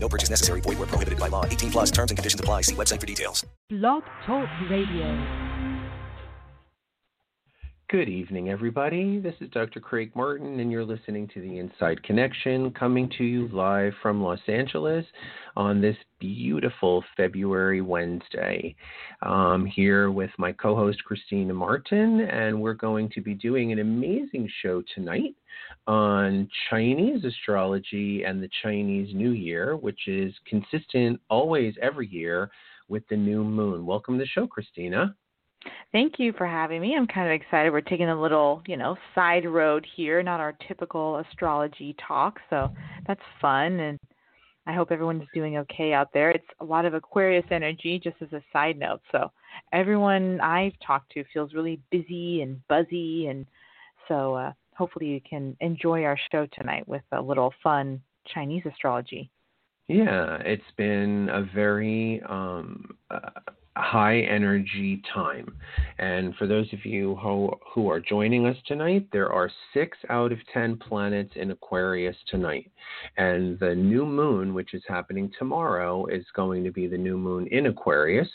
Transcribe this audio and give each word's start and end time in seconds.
No 0.00 0.08
purchase 0.08 0.30
necessary. 0.30 0.60
Void 0.60 0.78
where 0.78 0.86
prohibited 0.86 1.18
by 1.18 1.28
law. 1.28 1.44
18 1.44 1.70
plus 1.70 1.90
terms 1.90 2.10
and 2.10 2.18
conditions 2.18 2.40
apply. 2.40 2.62
See 2.62 2.74
website 2.74 3.00
for 3.00 3.06
details. 3.06 3.44
Blog 3.68 4.02
Talk 4.26 4.48
Radio. 4.70 5.48
Good 7.90 8.10
evening, 8.10 8.50
everybody. 8.50 9.18
This 9.18 9.34
is 9.40 9.48
Dr. 9.48 9.80
Craig 9.80 10.12
Martin, 10.14 10.60
and 10.60 10.70
you're 10.70 10.84
listening 10.84 11.26
to 11.32 11.40
The 11.40 11.58
Inside 11.58 12.02
Connection, 12.02 12.70
coming 12.72 13.10
to 13.16 13.24
you 13.24 13.48
live 13.48 13.94
from 14.02 14.22
Los 14.22 14.40
Angeles 14.46 15.06
on 15.56 15.80
this 15.80 15.96
beautiful 16.20 17.02
February 17.16 17.80
Wednesday. 17.80 18.76
I'm 19.22 19.64
here 19.64 20.10
with 20.10 20.28
my 20.36 20.52
co 20.52 20.76
host, 20.76 20.98
Kristina 21.10 21.54
Martin, 21.54 22.20
and 22.20 22.60
we're 22.60 22.74
going 22.74 23.08
to 23.14 23.22
be 23.22 23.32
doing 23.32 23.72
an 23.72 23.78
amazing 23.78 24.50
show 24.60 24.82
tonight 24.94 25.34
on 25.88 26.46
Chinese 26.68 27.24
astrology 27.24 28.22
and 28.24 28.42
the 28.42 28.50
Chinese 28.62 29.14
New 29.14 29.30
Year, 29.30 29.74
which 29.74 30.06
is 30.06 30.34
consistent 30.46 31.18
always 31.30 31.74
every 31.80 32.06
year 32.06 32.50
with 32.88 33.02
the 33.08 33.16
new 33.16 33.42
moon. 33.42 33.86
Welcome 33.86 34.18
to 34.18 34.24
the 34.24 34.28
show, 34.28 34.46
Kristina. 34.46 35.14
Thank 35.90 36.18
you 36.18 36.34
for 36.34 36.46
having 36.46 36.82
me. 36.82 36.94
I'm 36.94 37.06
kind 37.06 37.26
of 37.26 37.32
excited. 37.32 37.72
We're 37.72 37.80
taking 37.80 38.10
a 38.10 38.20
little, 38.20 38.62
you 38.66 38.76
know, 38.76 38.96
side 39.14 39.46
road 39.46 39.86
here, 39.96 40.22
not 40.22 40.40
our 40.40 40.54
typical 40.68 41.16
astrology 41.16 41.96
talk. 42.06 42.38
So 42.50 42.70
that's 43.06 43.20
fun. 43.40 43.80
And 43.80 43.98
I 44.66 44.74
hope 44.74 44.92
everyone's 44.92 45.26
doing 45.34 45.56
okay 45.56 45.94
out 45.94 46.12
there. 46.12 46.30
It's 46.30 46.44
a 46.60 46.64
lot 46.64 46.84
of 46.84 46.92
Aquarius 46.92 47.46
energy, 47.50 47.98
just 47.98 48.16
as 48.20 48.32
a 48.34 48.42
side 48.52 48.78
note. 48.78 49.00
So 49.10 49.32
everyone 49.72 50.38
I've 50.42 50.78
talked 50.86 51.12
to 51.12 51.24
feels 51.32 51.54
really 51.54 51.80
busy 51.90 52.42
and 52.42 52.60
buzzy. 52.68 53.28
And 53.28 53.46
so 54.06 54.34
uh, 54.34 54.52
hopefully 54.78 55.06
you 55.06 55.20
can 55.28 55.56
enjoy 55.60 56.04
our 56.04 56.18
show 56.30 56.46
tonight 56.46 56.86
with 56.86 57.02
a 57.12 57.20
little 57.20 57.52
fun 57.62 58.00
Chinese 58.32 58.62
astrology. 58.64 59.30
Yeah, 59.88 60.36
it's 60.44 60.70
been 60.76 61.28
a 61.30 61.42
very 61.42 62.22
um, 62.28 62.96
uh, 63.10 63.30
high 63.78 64.20
energy 64.20 65.02
time. 65.12 65.54
And 65.98 66.34
for 66.36 66.46
those 66.46 66.72
of 66.72 66.84
you 66.84 67.16
who, 67.16 67.50
who 67.74 67.90
are 67.90 68.00
joining 68.00 68.46
us 68.46 68.56
tonight, 68.66 69.06
there 69.12 69.32
are 69.32 69.50
six 69.72 69.96
out 70.10 70.32
of 70.32 70.38
10 70.52 70.76
planets 70.76 71.32
in 71.36 71.50
Aquarius 71.50 72.16
tonight. 72.28 72.70
And 73.16 73.58
the 73.58 73.74
new 73.74 74.04
moon, 74.04 74.54
which 74.54 74.74
is 74.74 74.82
happening 74.88 75.30
tomorrow, 75.38 76.06
is 76.06 76.24
going 76.34 76.64
to 76.64 76.70
be 76.70 76.86
the 76.86 76.98
new 76.98 77.16
moon 77.16 77.46
in 77.48 77.66
Aquarius. 77.66 78.28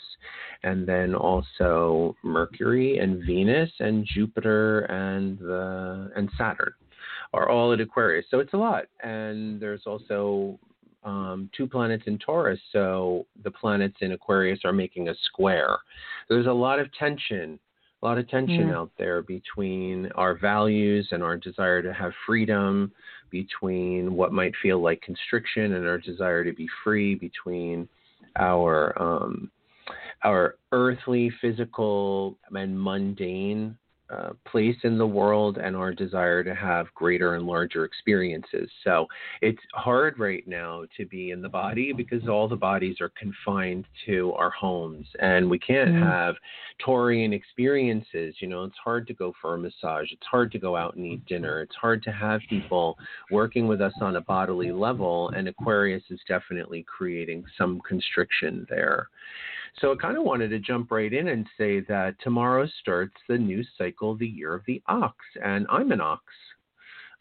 And 0.62 0.86
then 0.86 1.14
also 1.14 2.16
Mercury 2.22 2.98
and 2.98 3.22
Venus 3.24 3.70
and 3.80 4.06
Jupiter 4.14 4.80
and, 4.86 5.38
the, 5.38 6.10
and 6.16 6.30
Saturn 6.38 6.72
are 7.34 7.48
all 7.48 7.72
at 7.72 7.80
Aquarius. 7.80 8.26
So 8.30 8.38
it's 8.38 8.54
a 8.54 8.56
lot. 8.56 8.84
And 9.02 9.60
there's 9.60 9.82
also 9.86 10.58
um, 11.04 11.50
two 11.56 11.66
planets 11.66 12.04
in 12.06 12.18
Taurus, 12.18 12.60
so 12.72 13.26
the 13.42 13.50
planets 13.50 13.96
in 14.00 14.12
Aquarius 14.12 14.60
are 14.64 14.72
making 14.72 15.08
a 15.08 15.14
square. 15.24 15.76
There's 16.28 16.46
a 16.46 16.52
lot 16.52 16.78
of 16.78 16.92
tension, 16.94 17.58
a 18.02 18.06
lot 18.06 18.18
of 18.18 18.28
tension 18.28 18.68
Yeah. 18.68 18.78
out 18.78 18.90
there 18.96 19.22
between 19.22 20.10
our 20.12 20.34
values 20.34 21.08
and 21.12 21.22
our 21.22 21.36
desire 21.36 21.82
to 21.82 21.92
have 21.92 22.12
freedom, 22.26 22.92
between 23.30 24.14
what 24.14 24.32
might 24.32 24.54
feel 24.62 24.80
like 24.80 25.00
constriction 25.02 25.74
and 25.74 25.86
our 25.86 25.98
desire 25.98 26.44
to 26.44 26.52
be 26.52 26.68
free, 26.82 27.14
between 27.14 27.88
our 28.36 29.00
um, 29.00 29.50
our 30.22 30.56
earthly, 30.72 31.30
physical, 31.40 32.38
and 32.50 32.80
mundane 32.80 33.76
uh, 34.10 34.30
place 34.44 34.76
in 34.84 34.98
the 34.98 35.06
world 35.06 35.56
and 35.56 35.74
our 35.74 35.92
desire 35.92 36.44
to 36.44 36.54
have 36.54 36.92
greater 36.94 37.34
and 37.36 37.46
larger 37.46 37.84
experiences. 37.84 38.68
So 38.84 39.06
it's 39.40 39.60
hard 39.72 40.18
right 40.18 40.46
now 40.46 40.84
to 40.96 41.06
be 41.06 41.30
in 41.30 41.40
the 41.40 41.48
body 41.48 41.92
because 41.92 42.28
all 42.28 42.46
the 42.46 42.54
bodies 42.56 43.00
are 43.00 43.10
confined 43.18 43.86
to 44.06 44.32
our 44.34 44.50
homes 44.50 45.06
and 45.20 45.48
we 45.48 45.58
can't 45.58 45.90
Mm. 45.90 46.02
have 46.02 46.36
Taurian 46.84 47.32
experiences. 47.32 48.34
You 48.40 48.48
know, 48.48 48.64
it's 48.64 48.76
hard 48.76 49.06
to 49.06 49.14
go 49.14 49.32
for 49.40 49.54
a 49.54 49.58
massage, 49.58 50.12
it's 50.12 50.26
hard 50.26 50.52
to 50.52 50.58
go 50.58 50.76
out 50.76 50.96
and 50.96 51.06
eat 51.06 51.24
dinner, 51.26 51.62
it's 51.62 51.76
hard 51.76 52.02
to 52.04 52.12
have 52.12 52.40
people 52.48 52.98
working 53.30 53.66
with 53.66 53.80
us 53.80 53.94
on 54.00 54.16
a 54.16 54.20
bodily 54.20 54.72
level, 54.72 55.30
and 55.30 55.48
Aquarius 55.48 56.02
is 56.10 56.20
definitely 56.28 56.84
creating 56.84 57.44
some 57.56 57.80
constriction 57.80 58.66
there. 58.68 59.08
So 59.80 59.92
I 59.92 59.96
kind 59.96 60.16
of 60.16 60.24
wanted 60.24 60.48
to 60.48 60.58
jump 60.58 60.90
right 60.90 61.12
in 61.12 61.28
and 61.28 61.46
say 61.58 61.80
that 61.80 62.14
tomorrow 62.22 62.66
starts 62.80 63.14
the 63.28 63.36
new 63.36 63.64
cycle, 63.76 64.16
the 64.16 64.26
year 64.26 64.54
of 64.54 64.62
the 64.66 64.82
ox, 64.86 65.16
and 65.42 65.66
I'm 65.70 65.90
an 65.90 66.00
ox. 66.00 66.22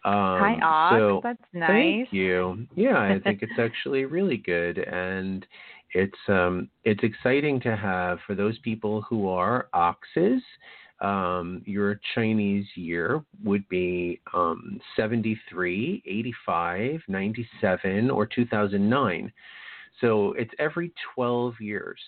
Um, 0.05 0.13
Hi, 0.13 0.59
Ox. 0.61 0.95
So 0.95 1.21
that's 1.23 1.41
nice. 1.53 1.69
Thank 1.69 2.13
you. 2.13 2.67
Yeah, 2.75 2.99
I 2.99 3.19
think 3.23 3.41
it's 3.41 3.53
actually 3.59 4.05
really 4.05 4.37
good, 4.37 4.77
and 4.77 5.45
it's 5.93 6.17
um, 6.27 6.69
it's 6.83 7.03
exciting 7.03 7.59
to 7.61 7.75
have 7.75 8.19
for 8.27 8.35
those 8.35 8.57
people 8.59 9.01
who 9.03 9.27
are 9.27 9.69
oxes. 9.73 10.41
Um, 10.99 11.61
your 11.65 11.99
Chinese 12.15 12.65
year 12.75 13.23
would 13.43 13.67
be 13.67 14.21
um, 14.33 14.79
73, 14.95 16.01
85, 16.05 17.01
97, 17.09 18.09
or 18.09 18.25
2009. 18.25 19.33
So 19.99 20.33
it's 20.33 20.51
every 20.59 20.93
12 21.15 21.55
years. 21.59 21.99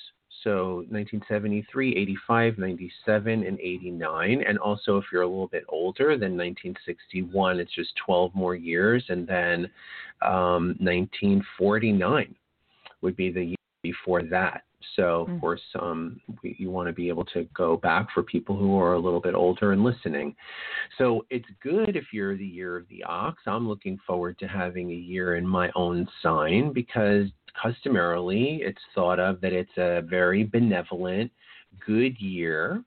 So 0.45 0.85
1973, 0.89 1.95
85, 1.95 2.59
97, 2.59 3.43
and 3.45 3.59
89. 3.59 4.43
And 4.47 4.59
also, 4.59 4.97
if 4.97 5.05
you're 5.11 5.23
a 5.23 5.27
little 5.27 5.47
bit 5.47 5.65
older 5.69 6.17
than 6.19 6.37
1961, 6.37 7.59
it's 7.59 7.73
just 7.73 7.89
12 8.05 8.33
more 8.35 8.53
years. 8.53 9.03
And 9.09 9.27
then 9.27 9.67
um, 10.21 10.77
1949 10.79 12.35
would 13.01 13.15
be 13.17 13.31
the 13.31 13.43
year 13.43 13.55
before 13.81 14.21
that. 14.29 14.61
So, 14.95 15.21
of 15.21 15.29
Mm. 15.29 15.39
course, 15.41 15.61
um, 15.79 16.19
we, 16.41 16.55
you 16.57 16.71
want 16.71 16.87
to 16.87 16.93
be 16.93 17.09
able 17.09 17.25
to 17.25 17.43
go 17.53 17.77
back 17.77 18.11
for 18.11 18.23
people 18.23 18.55
who 18.55 18.77
are 18.79 18.93
a 18.93 18.99
little 18.99 19.19
bit 19.19 19.35
older 19.35 19.71
and 19.71 19.83
listening. 19.83 20.35
So, 20.97 21.25
it's 21.29 21.49
good 21.61 21.95
if 21.95 22.13
you're 22.13 22.37
the 22.37 22.45
year 22.45 22.77
of 22.77 22.87
the 22.89 23.03
ox. 23.03 23.43
I'm 23.47 23.67
looking 23.67 23.97
forward 24.05 24.37
to 24.39 24.47
having 24.47 24.91
a 24.91 24.95
year 24.95 25.35
in 25.35 25.47
my 25.47 25.71
own 25.75 26.07
sign 26.21 26.71
because 26.73 27.27
customarily 27.61 28.61
it's 28.61 28.81
thought 28.93 29.19
of 29.19 29.41
that 29.41 29.53
it's 29.53 29.77
a 29.77 30.01
very 30.01 30.43
benevolent, 30.43 31.31
good 31.85 32.19
year 32.19 32.83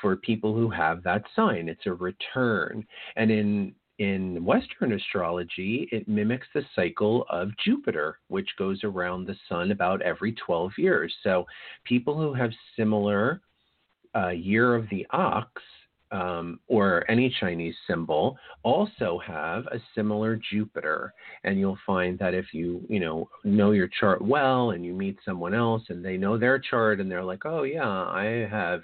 for 0.00 0.16
people 0.16 0.54
who 0.54 0.68
have 0.68 1.02
that 1.02 1.22
sign. 1.34 1.68
It's 1.68 1.86
a 1.86 1.92
return. 1.92 2.86
And 3.16 3.30
in 3.30 3.74
in 3.98 4.44
Western 4.44 4.92
astrology, 4.92 5.88
it 5.90 6.06
mimics 6.06 6.46
the 6.54 6.62
cycle 6.74 7.24
of 7.30 7.56
Jupiter, 7.64 8.18
which 8.28 8.48
goes 8.58 8.80
around 8.84 9.26
the 9.26 9.36
sun 9.48 9.70
about 9.70 10.02
every 10.02 10.32
12 10.32 10.72
years. 10.76 11.14
So 11.22 11.46
people 11.84 12.16
who 12.16 12.34
have 12.34 12.50
similar 12.76 13.40
uh, 14.14 14.30
year 14.30 14.74
of 14.74 14.88
the 14.90 15.06
ox 15.10 15.62
um, 16.12 16.60
or 16.68 17.08
any 17.10 17.34
Chinese 17.40 17.74
symbol 17.86 18.38
also 18.62 19.20
have 19.26 19.66
a 19.66 19.80
similar 19.94 20.38
Jupiter. 20.50 21.12
And 21.44 21.58
you'll 21.58 21.78
find 21.86 22.18
that 22.18 22.34
if 22.34 22.52
you, 22.52 22.84
you 22.88 23.00
know, 23.00 23.28
know 23.44 23.72
your 23.72 23.88
chart 23.88 24.22
well 24.22 24.70
and 24.70 24.84
you 24.84 24.94
meet 24.94 25.18
someone 25.24 25.54
else 25.54 25.82
and 25.88 26.04
they 26.04 26.16
know 26.16 26.38
their 26.38 26.58
chart 26.58 27.00
and 27.00 27.10
they're 27.10 27.24
like, 27.24 27.44
oh, 27.44 27.64
yeah, 27.64 27.88
I 27.88 28.46
have, 28.50 28.82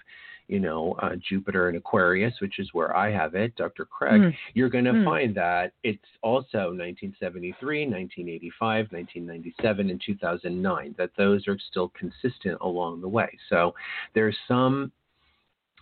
you 0.53 0.61
know, 0.61 0.93
uh, 1.01 1.17
Jupiter 1.27 1.69
and 1.69 1.79
Aquarius, 1.79 2.35
which 2.43 2.59
is 2.59 2.69
where 2.75 2.95
I 2.95 3.11
have 3.11 3.35
it, 3.35 3.57
Dr. 3.57 3.87
Craig, 3.87 4.21
Mm. 4.21 4.37
you're 4.53 4.69
going 4.69 4.85
to 4.85 4.93
Hmm. 4.93 5.05
find 5.05 5.35
that 5.35 5.73
it's 5.83 6.05
also 6.21 6.71
1973, 6.75 7.87
1985, 7.87 8.93
1997, 8.93 9.89
and 9.89 9.99
2009, 9.99 10.95
that 10.99 11.15
those 11.17 11.49
are 11.49 11.59
still 11.59 11.89
consistent 11.89 12.59
along 12.61 13.01
the 13.01 13.09
way. 13.09 13.31
So 13.49 13.75
there's 14.13 14.39
some 14.47 14.93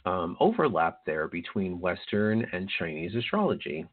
um, 0.06 0.36
overlap 0.40 1.04
there 1.04 1.26
between 1.28 1.78
Western 1.80 2.46
and 2.52 2.70
Chinese 2.78 3.14
astrology. 3.16 3.84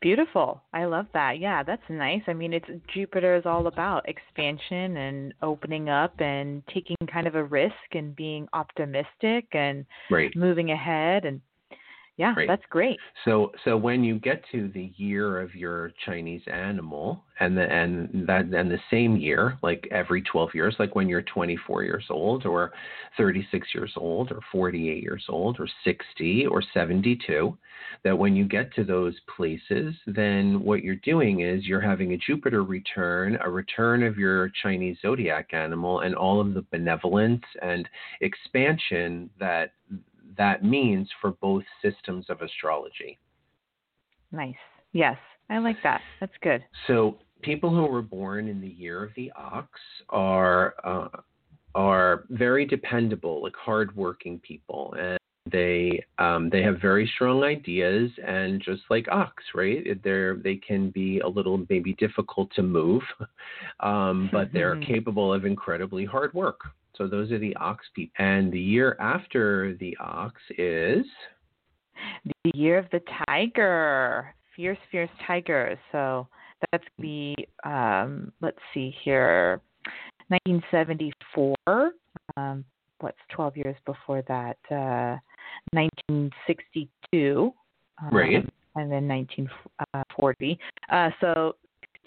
Beautiful. 0.00 0.62
I 0.72 0.84
love 0.84 1.06
that. 1.12 1.38
Yeah, 1.38 1.62
that's 1.62 1.82
nice. 1.88 2.22
I 2.26 2.32
mean, 2.32 2.52
it's 2.52 2.68
Jupiter 2.94 3.36
is 3.36 3.46
all 3.46 3.66
about 3.66 4.08
expansion 4.08 4.96
and 4.96 5.34
opening 5.42 5.88
up 5.88 6.18
and 6.20 6.62
taking 6.72 6.96
kind 7.12 7.26
of 7.26 7.34
a 7.34 7.44
risk 7.44 7.74
and 7.92 8.16
being 8.16 8.48
optimistic 8.52 9.46
and 9.52 9.84
Right. 10.10 10.34
moving 10.34 10.70
ahead 10.70 11.24
and 11.24 11.40
Yeah, 12.20 12.34
Right. 12.36 12.46
that's 12.46 12.66
great. 12.68 12.98
So 13.24 13.50
so 13.64 13.78
when 13.78 14.04
you 14.04 14.18
get 14.18 14.44
to 14.52 14.68
the 14.74 14.92
year 14.98 15.40
of 15.40 15.54
your 15.54 15.90
Chinese 16.04 16.42
animal 16.48 17.24
and 17.40 17.56
the 17.56 17.62
and 17.62 18.26
that 18.28 18.44
and 18.44 18.70
the 18.70 18.78
same 18.90 19.16
year, 19.16 19.56
like 19.62 19.88
every 19.90 20.20
12 20.20 20.50
years, 20.54 20.76
like 20.78 20.94
when 20.94 21.08
you're 21.08 21.22
24 21.22 21.82
years 21.82 22.04
old 22.10 22.44
or 22.44 22.72
36 23.16 23.68
years 23.74 23.92
old 23.96 24.32
or 24.32 24.40
48 24.52 25.02
years 25.02 25.24
old 25.30 25.58
or 25.58 25.66
60 25.82 26.46
or 26.48 26.62
72, 26.74 27.56
that 28.04 28.18
when 28.18 28.36
you 28.36 28.44
get 28.44 28.70
to 28.74 28.84
those 28.84 29.18
places, 29.34 29.94
then 30.06 30.62
what 30.62 30.84
you're 30.84 30.96
doing 30.96 31.40
is 31.40 31.64
you're 31.64 31.80
having 31.80 32.12
a 32.12 32.18
Jupiter 32.18 32.64
return, 32.64 33.38
a 33.42 33.48
return 33.48 34.02
of 34.02 34.18
your 34.18 34.50
Chinese 34.62 34.98
zodiac 35.00 35.54
animal 35.54 36.00
and 36.00 36.14
all 36.14 36.38
of 36.38 36.52
the 36.52 36.66
benevolence 36.70 37.44
and 37.62 37.88
expansion 38.20 39.30
that 39.38 39.72
that 40.36 40.64
means 40.64 41.08
for 41.20 41.32
both 41.32 41.64
systems 41.82 42.26
of 42.28 42.40
astrology. 42.42 43.18
Nice. 44.32 44.54
Yes, 44.92 45.16
I 45.48 45.58
like 45.58 45.76
that. 45.82 46.00
That's 46.20 46.32
good. 46.42 46.64
So 46.86 47.18
people 47.42 47.70
who 47.70 47.86
were 47.86 48.02
born 48.02 48.48
in 48.48 48.60
the 48.60 48.68
year 48.68 49.02
of 49.04 49.10
the 49.16 49.32
ox 49.36 49.68
are 50.08 50.74
uh, 50.84 51.08
are 51.74 52.24
very 52.30 52.64
dependable, 52.64 53.42
like 53.42 53.54
hardworking 53.56 54.40
people, 54.40 54.94
and 54.98 55.18
they 55.50 56.02
um, 56.18 56.50
they 56.50 56.62
have 56.62 56.80
very 56.80 57.10
strong 57.14 57.42
ideas, 57.42 58.10
and 58.26 58.60
just 58.60 58.82
like 58.90 59.06
ox, 59.10 59.42
right? 59.54 60.02
They're 60.02 60.36
they 60.36 60.56
can 60.56 60.90
be 60.90 61.20
a 61.20 61.28
little 61.28 61.64
maybe 61.68 61.94
difficult 61.94 62.50
to 62.54 62.62
move, 62.62 63.02
um, 63.80 64.28
but 64.32 64.52
they're 64.52 64.76
Mhm. 64.76 64.86
capable 64.86 65.32
of 65.32 65.44
incredibly 65.44 66.04
hard 66.04 66.32
work. 66.34 66.60
So 67.00 67.06
those 67.06 67.32
are 67.32 67.38
the 67.38 67.56
ox 67.56 67.86
people, 67.94 68.12
and 68.18 68.52
the 68.52 68.60
year 68.60 68.94
after 69.00 69.74
the 69.80 69.96
ox 69.98 70.38
is 70.58 71.06
The 72.44 72.50
year 72.52 72.76
of 72.76 72.90
the 72.92 73.00
tiger, 73.26 74.34
fierce, 74.54 74.76
fierce 74.92 75.08
tiger. 75.26 75.78
So 75.92 76.28
that's 76.70 76.84
gonna 77.00 77.34
um, 77.64 78.32
let's 78.42 78.58
see 78.74 78.94
here, 79.02 79.62
1974. 80.28 81.92
Um, 82.36 82.66
what's 83.00 83.16
12 83.30 83.56
years 83.56 83.76
before 83.86 84.20
that? 84.28 84.58
Uh, 84.70 85.16
1962. 85.72 87.54
um, 88.02 88.14
Right. 88.14 88.46
And 88.76 88.92
then 88.92 89.08
1940. 89.08 90.58
Uh, 90.92 91.08
so 91.22 91.56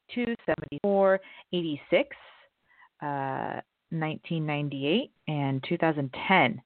62, 0.08 0.36
74, 0.46 1.20
86, 1.52 2.16
uh, 3.02 3.60
1998, 4.00 5.12
and 5.28 5.64
2010. 5.68 6.62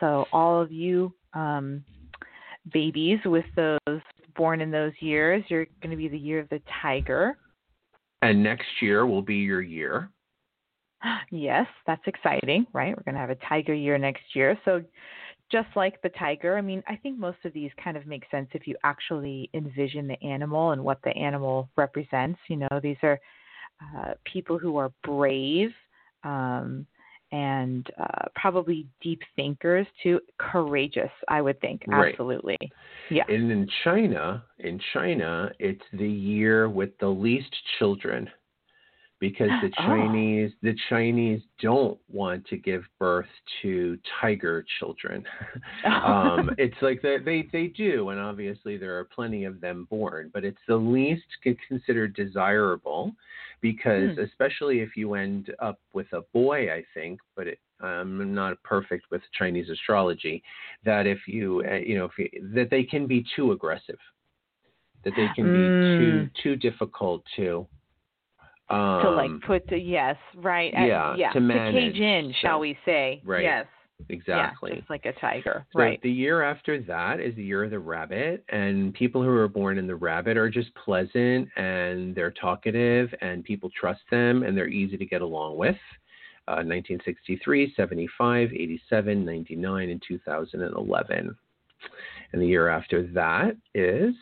So 0.00 0.26
all 0.32 0.60
of 0.60 0.70
you 0.70 1.14
um, 1.34 1.84
babies 2.72 3.18
with 3.24 3.44
those 3.56 4.00
born 4.36 4.60
in 4.60 4.70
those 4.70 4.92
years, 5.00 5.42
you're 5.48 5.66
going 5.82 5.90
to 5.90 5.96
be 5.96 6.08
the 6.08 6.18
year 6.18 6.40
of 6.40 6.48
the 6.48 6.60
tiger. 6.82 7.38
and 8.22 8.42
next 8.42 8.66
year 8.80 9.06
will 9.06 9.22
be 9.22 9.36
your 9.36 9.62
year. 9.62 10.10
yes, 11.30 11.66
that's 11.86 12.06
exciting, 12.06 12.66
right? 12.72 12.96
We're 12.96 13.02
going 13.04 13.14
to 13.14 13.20
have 13.20 13.30
a 13.30 13.48
tiger 13.48 13.74
year 13.74 13.98
next 13.98 14.34
year. 14.34 14.58
So 14.64 14.82
just 15.50 15.68
like 15.76 16.00
the 16.02 16.08
tiger, 16.10 16.58
I 16.58 16.60
mean, 16.60 16.82
I 16.88 16.96
think 16.96 17.18
most 17.18 17.38
of 17.44 17.52
these 17.52 17.70
kind 17.82 17.96
of 17.96 18.06
make 18.06 18.24
sense 18.30 18.48
if 18.52 18.66
you 18.66 18.76
actually 18.84 19.48
envision 19.54 20.08
the 20.08 20.20
animal 20.22 20.72
and 20.72 20.82
what 20.82 20.98
the 21.04 21.16
animal 21.16 21.70
represents. 21.76 22.38
You 22.48 22.56
know, 22.56 22.80
these 22.82 22.96
are 23.02 23.18
uh, 23.80 24.14
people 24.24 24.58
who 24.58 24.76
are 24.76 24.90
brave 25.04 25.70
um, 26.26 26.86
and 27.32 27.86
uh, 27.98 28.26
probably 28.34 28.86
deep 29.02 29.20
thinkers 29.34 29.86
too, 30.02 30.20
courageous. 30.38 31.10
I 31.28 31.40
would 31.42 31.60
think 31.60 31.82
Right. 31.86 32.12
absolutely. 32.12 32.58
Yeah. 33.10 33.24
And 33.28 33.50
in 33.50 33.68
China, 33.84 34.44
in 34.58 34.80
China, 34.92 35.50
it's 35.58 35.82
the 35.92 36.08
year 36.08 36.68
with 36.68 36.96
the 36.98 37.08
least 37.08 37.54
children 37.78 38.30
because 39.18 39.50
the 39.62 39.70
Oh. 39.78 39.86
Chinese 39.86 40.52
the 40.62 40.76
Chinese 40.88 41.40
don't 41.60 41.98
want 42.08 42.46
to 42.46 42.56
give 42.56 42.84
birth 42.98 43.26
to 43.62 43.98
tiger 44.20 44.64
children. 44.78 45.24
um, 45.84 46.50
it's 46.58 46.80
like 46.80 47.02
they, 47.02 47.18
they 47.18 47.48
they 47.52 47.66
do, 47.68 48.10
and 48.10 48.20
obviously 48.20 48.76
there 48.76 48.98
are 48.98 49.04
plenty 49.04 49.44
of 49.44 49.60
them 49.60 49.86
born, 49.90 50.30
but 50.32 50.44
it's 50.44 50.58
the 50.68 50.76
least 50.76 51.24
considered 51.68 52.14
desirable 52.14 53.14
because 53.60 54.10
Hmm. 54.16 54.20
especially 54.22 54.80
if 54.80 54.96
you 54.96 55.14
end 55.14 55.54
up 55.58 55.78
with 55.92 56.12
a 56.12 56.22
boy, 56.32 56.72
I 56.72 56.84
think, 56.94 57.20
but 57.34 57.46
it, 57.46 57.58
I'm 57.80 58.34
not 58.34 58.62
perfect 58.62 59.10
with 59.10 59.22
Chinese 59.32 59.68
astrology, 59.68 60.42
that 60.84 61.06
if 61.06 61.26
you 61.26 61.62
uh, 61.70 61.74
you 61.74 61.96
know 61.98 62.06
if 62.06 62.18
you, 62.18 62.28
that 62.54 62.70
they 62.70 62.84
can 62.84 63.06
be 63.06 63.24
too 63.34 63.52
aggressive, 63.52 63.98
that 65.04 65.14
they 65.16 65.28
can 65.28 65.52
be 65.52 65.68
too 65.98 66.28
Mm. 66.28 66.34
too 66.42 66.56
difficult 66.56 67.24
to. 67.36 67.66
Um, 68.68 69.00
to 69.02 69.10
like 69.10 69.30
put 69.42 69.66
the 69.68 69.78
yes, 69.78 70.16
right? 70.34 70.74
uh, 70.74 70.84
yeah, 70.84 71.14
yeah. 71.16 71.30
to 71.32 71.40
manage, 71.40 71.94
cage 71.94 72.00
in, 72.00 72.32
shall 72.40 72.56
so- 72.58 72.60
we 72.60 72.76
say? 72.84 73.22
right, 73.24 73.42
Yes. 73.44 73.66
Exactly. 74.08 74.70
Yeah, 74.72 74.78
just 74.78 74.90
like 74.90 75.06
a 75.06 75.12
tiger. 75.20 75.66
So 75.72 75.78
right. 75.78 76.00
The 76.02 76.10
year 76.10 76.42
after 76.42 76.80
that 76.82 77.20
is 77.20 77.34
the 77.36 77.42
year 77.42 77.64
of 77.64 77.70
the 77.70 77.78
rabbit, 77.78 78.44
and 78.48 78.94
people 78.94 79.22
who 79.22 79.30
are 79.30 79.48
born 79.48 79.78
in 79.78 79.86
the 79.86 79.96
rabbit 79.96 80.36
are 80.36 80.50
just 80.50 80.74
pleasant 80.74 81.48
and 81.56 82.14
they're 82.14 82.32
talkative, 82.32 83.12
and 83.20 83.44
people 83.44 83.70
trust 83.78 84.02
them, 84.10 84.42
and 84.42 84.56
they're 84.56 84.68
easy 84.68 84.96
to 84.96 85.06
get 85.06 85.22
along 85.22 85.56
with. 85.56 85.76
Uh, 86.48 86.62
1963, 86.62 87.74
75, 87.76 88.52
87, 88.52 89.24
99, 89.24 89.90
and 89.90 90.02
2011. 90.06 91.36
And 92.32 92.42
the 92.42 92.46
year 92.46 92.68
after 92.68 93.04
that 93.14 93.56
is 93.74 94.14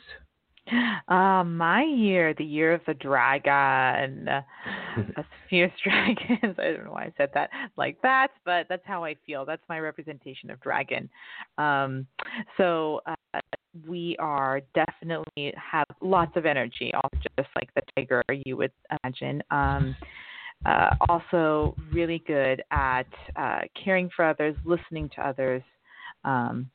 Uh, 1.06 1.44
my 1.44 1.84
year, 1.84 2.32
the 2.32 2.44
year 2.44 2.72
of 2.72 2.80
the 2.86 2.94
dragon, 2.94 4.26
uh, 4.28 5.22
fierce 5.50 5.70
dragons. 5.84 6.56
I 6.58 6.72
don't 6.72 6.84
know 6.84 6.92
why 6.92 7.04
I 7.04 7.12
said 7.18 7.28
that 7.34 7.50
like 7.76 8.00
that, 8.02 8.28
but 8.46 8.66
that's 8.70 8.86
how 8.86 9.04
I 9.04 9.14
feel. 9.26 9.44
That's 9.44 9.62
my 9.68 9.80
representation 9.80 10.50
of 10.50 10.58
dragon. 10.60 11.10
Um, 11.58 12.06
so 12.56 13.02
uh, 13.06 13.40
we 13.86 14.16
are 14.18 14.62
definitely 14.74 15.52
have 15.56 15.86
lots 16.00 16.32
of 16.36 16.46
energy, 16.46 16.90
also 16.94 17.28
just 17.38 17.50
like 17.54 17.68
the 17.74 17.82
tiger 17.94 18.22
you 18.46 18.56
would 18.56 18.72
imagine. 19.04 19.42
Um, 19.50 19.94
uh, 20.64 20.96
also, 21.08 21.76
really 21.92 22.22
good 22.26 22.62
at 22.70 23.06
uh, 23.36 23.60
caring 23.82 24.08
for 24.16 24.24
others, 24.24 24.56
listening 24.64 25.10
to 25.14 25.26
others. 25.26 25.62
Um, 26.24 26.70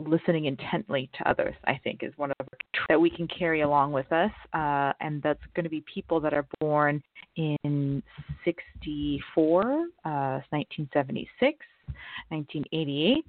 listening 0.00 0.46
intently 0.46 1.10
to 1.18 1.28
others, 1.28 1.54
I 1.64 1.78
think, 1.84 2.02
is 2.02 2.12
one 2.16 2.30
of 2.30 2.46
the 2.50 2.56
that 2.88 3.00
we 3.00 3.10
can 3.10 3.28
carry 3.28 3.60
along 3.60 3.92
with 3.92 4.10
us, 4.12 4.30
uh, 4.54 4.92
and 5.00 5.22
that's 5.22 5.42
going 5.54 5.64
to 5.64 5.70
be 5.70 5.84
people 5.92 6.20
that 6.20 6.32
are 6.32 6.46
born 6.60 7.02
in 7.36 8.02
64, 8.44 9.62
uh, 9.62 10.40
1976, 10.50 11.58
1988, 12.28 13.24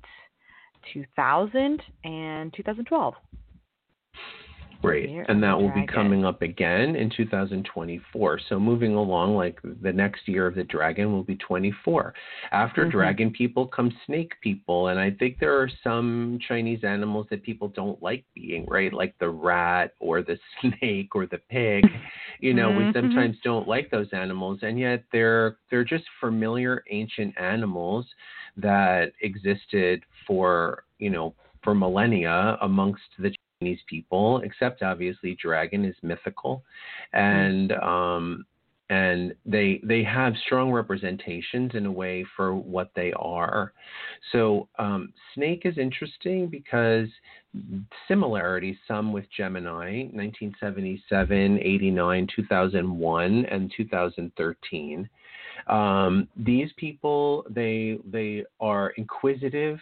2000, 0.93 1.81
and 2.03 2.53
2012. 2.53 3.13
Great. 4.81 5.09
Year 5.09 5.25
And 5.27 5.43
that 5.43 5.57
will 5.59 5.73
be 5.73 5.85
coming 5.85 6.23
up 6.23 6.41
again 6.41 6.95
in 6.95 7.09
2024. 7.09 8.39
So 8.47 8.57
moving 8.59 8.95
along, 8.95 9.35
like 9.35 9.59
the 9.81 9.91
next 9.91 10.25
year 10.25 10.47
of 10.47 10.55
the 10.55 10.63
dragon 10.63 11.11
will 11.11 11.23
be 11.23 11.35
24. 11.35 12.13
After 12.51 12.85
Mhm. 12.85 12.91
dragon 12.91 13.31
people 13.31 13.67
come 13.67 13.91
snake 14.05 14.39
people. 14.41 14.87
And 14.87 14.97
I 14.97 15.11
think 15.11 15.37
there 15.37 15.59
are 15.59 15.69
some 15.83 16.39
Chinese 16.47 16.85
animals 16.85 17.27
that 17.29 17.43
people 17.43 17.67
don't 17.67 18.01
like 18.01 18.23
being, 18.33 18.65
right? 18.67 18.93
Like 18.93 19.17
the 19.19 19.29
rat 19.29 19.95
or 19.99 20.21
the 20.21 20.39
snake 20.61 21.13
or 21.13 21.25
the 21.25 21.39
pig. 21.49 21.85
You 22.39 22.53
know, 22.53 22.71
we 22.71 22.85
Mhm. 22.85 22.93
sometimes 22.93 23.37
don't 23.43 23.67
like 23.67 23.91
those 23.91 24.11
animals. 24.13 24.59
And 24.63 24.79
yet 24.79 25.03
they're 25.11 25.57
they're 25.69 25.83
just 25.83 26.05
familiar 26.21 26.83
ancient 26.89 27.37
animals 27.37 28.05
that 28.55 29.11
existed 29.21 30.05
for, 30.25 30.85
you 30.99 31.09
know, 31.09 31.35
for 31.63 31.75
millennia 31.75 32.57
amongst 32.61 33.03
the 33.17 33.33
Chinese 33.59 33.79
people, 33.87 34.39
except 34.41 34.81
obviously 34.83 35.35
dragon 35.35 35.83
is 35.83 35.95
mythical, 36.01 36.63
and 37.11 37.73
um, 37.73 38.45
and 38.89 39.35
they 39.45 39.81
they 39.83 40.01
have 40.01 40.33
strong 40.45 40.71
representations 40.71 41.71
in 41.73 41.85
a 41.85 41.91
way 41.91 42.25
for 42.37 42.55
what 42.55 42.89
they 42.95 43.11
are. 43.17 43.73
So 44.31 44.69
um, 44.79 45.11
snake 45.35 45.63
is 45.65 45.77
interesting 45.77 46.47
because 46.47 47.09
similarities 48.07 48.77
some 48.87 49.11
with 49.11 49.25
Gemini, 49.35 50.03
1977, 50.13 51.59
89, 51.59 52.27
2001, 52.33 53.45
and 53.45 53.73
2013. 53.75 55.09
Um, 55.67 56.29
these 56.37 56.69
people 56.77 57.45
they 57.49 57.97
they 58.09 58.45
are 58.61 58.91
inquisitive 58.91 59.79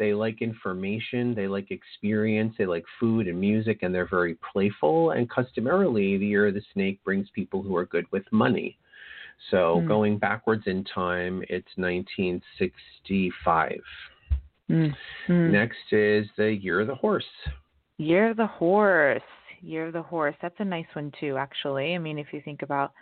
they 0.00 0.14
like 0.14 0.42
information, 0.42 1.34
they 1.34 1.46
like 1.46 1.70
experience, 1.70 2.54
they 2.58 2.66
like 2.66 2.84
food 2.98 3.28
and 3.28 3.38
music, 3.38 3.82
and 3.82 3.94
they're 3.94 4.08
very 4.08 4.36
playful. 4.52 5.10
And 5.10 5.30
customarily, 5.30 6.16
the 6.16 6.26
year 6.26 6.48
of 6.48 6.54
the 6.54 6.62
snake 6.72 7.04
brings 7.04 7.28
people 7.34 7.62
who 7.62 7.76
are 7.76 7.84
good 7.84 8.10
with 8.10 8.24
money. 8.32 8.78
So 9.50 9.82
Hmm. 9.82 9.86
going 9.86 10.18
backwards 10.18 10.66
in 10.66 10.82
time, 10.84 11.44
it's 11.48 11.76
1965. 11.76 13.82
Mm-hmm. 14.70 15.52
Next 15.52 15.92
is 15.92 16.26
the 16.36 16.52
year 16.52 16.80
of 16.80 16.86
the 16.86 16.94
horse. 16.94 17.24
Year 17.98 18.30
of 18.30 18.38
the 18.38 18.46
horse. 18.46 19.22
Year 19.60 19.88
of 19.88 19.92
the 19.92 20.02
horse. 20.02 20.36
That's 20.40 20.58
a 20.60 20.64
nice 20.64 20.86
one 20.94 21.12
too, 21.20 21.36
actually. 21.36 21.94
I 21.94 21.98
mean, 21.98 22.18
if 22.18 22.32
you 22.32 22.40
think 22.40 22.62
about 22.62 22.94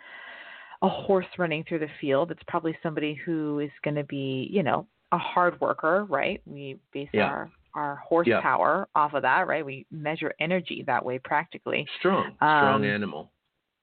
a 0.81 0.89
horse 0.89 1.27
running 1.37 1.63
through 1.63 1.79
the 1.79 1.89
field, 2.01 2.31
it's 2.31 2.43
probably 2.47 2.77
somebody 2.83 3.13
who 3.13 3.59
is 3.59 3.71
going 3.83 3.95
to 3.95 4.03
be, 4.03 4.49
you 4.51 4.63
know, 4.63 4.85
a 5.11 5.17
hard 5.17 5.59
worker, 5.61 6.05
right? 6.05 6.41
We 6.45 6.79
base 6.91 7.09
Yeah. 7.13 7.27
our 7.27 7.51
our 7.75 7.95
horsepower 7.97 8.87
off 8.95 9.13
of 9.13 9.21
that, 9.21 9.47
right? 9.47 9.63
We 9.63 9.85
measure 9.91 10.33
energy 10.39 10.83
that 10.87 11.05
way 11.05 11.19
practically. 11.19 11.87
Strong, 11.99 12.35
strong 12.35 12.75
Um, 12.77 12.83
animal. 12.83 13.31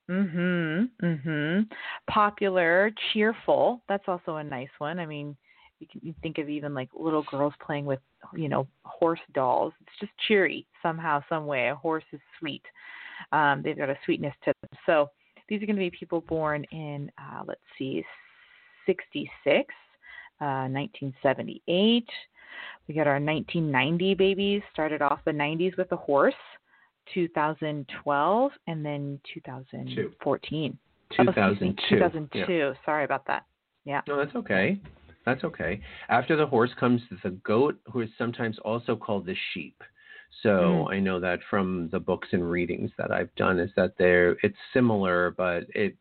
Mhm. 0.09 0.91
Mm 1.01 1.23
Mhm. 1.23 1.73
Popular, 2.09 2.91
cheerful. 3.13 3.83
That's 3.89 4.07
also 4.09 4.37
a 4.37 4.45
nice 4.45 4.71
one. 4.79 4.99
I 4.99 5.07
mean, 5.07 5.37
you 5.79 5.87
can 5.87 6.01
you 6.03 6.15
think 6.23 6.39
of 6.39 6.49
even 6.49 6.75
like 6.75 6.89
little 6.95 7.23
girls 7.25 7.55
playing 7.61 7.87
with, 7.87 8.01
you 8.35 8.49
know, 8.49 8.67
horse 8.85 9.21
dolls. 9.33 9.73
It's 9.81 9.99
just 10.01 10.13
cheery 10.27 10.67
somehow, 10.83 11.23
some 11.29 11.47
way. 11.47 11.69
A 11.69 11.75
horse 11.75 12.05
is 12.13 12.21
sweet. 12.39 12.65
Um, 13.33 13.63
they've 13.63 13.77
got 13.77 13.91
a 13.91 13.99
sweetness 14.05 14.35
to 14.45 14.53
them. 14.63 14.79
So 14.85 15.11
these 15.49 15.63
are 15.63 15.67
going 15.67 15.77
to 15.77 15.81
be 15.81 15.91
people 15.91 16.23
born 16.23 16.65
in, 16.73 17.11
uh, 17.19 17.45
let's 17.47 17.61
see, 17.79 18.05
66, 18.87 19.75
uh, 20.41 20.69
1978. 20.69 22.09
We 22.89 22.95
got 22.95 23.07
our 23.07 23.15
1990 23.15 24.15
babies. 24.15 24.63
Started 24.73 25.03
off 25.03 25.21
the 25.25 25.33
90s 25.33 25.77
with 25.77 25.91
a 25.93 25.97
horse. 25.97 26.35
2012 27.15 28.53
and 28.67 28.85
then 28.85 29.21
2014. 29.33 30.79
Oh, 31.19 31.23
excuse 31.23 31.61
me, 31.61 31.77
2002. 31.89 31.95
2002. 31.95 32.53
Yeah. 32.53 32.73
Sorry 32.85 33.05
about 33.05 33.27
that. 33.27 33.45
Yeah. 33.85 34.01
No, 34.09 34.17
that's 34.17 34.35
okay. 34.35 34.81
That's 35.25 35.45
okay. 35.45 35.81
After 36.09 36.37
the 36.37 36.47
horse 36.47 36.71
comes 36.79 37.01
the 37.23 37.31
goat, 37.31 37.79
who 37.93 38.01
is 38.01 38.09
sometimes 38.19 38.59
also 38.65 38.97
called 38.97 39.27
the 39.27 39.37
sheep. 39.53 39.83
So 40.43 40.51
Mm. 40.51 40.93
I 40.93 41.01
know 41.01 41.19
that 41.21 41.41
from 41.49 41.89
the 41.91 41.99
books 41.99 42.29
and 42.33 42.51
readings 42.51 42.91
that 42.99 43.11
I've 43.11 43.35
done 43.37 43.59
is 43.59 43.71
that 43.77 43.97
they're 43.97 44.37
it's 44.43 44.59
similar, 44.73 45.31
but 45.31 45.67
it 45.75 45.97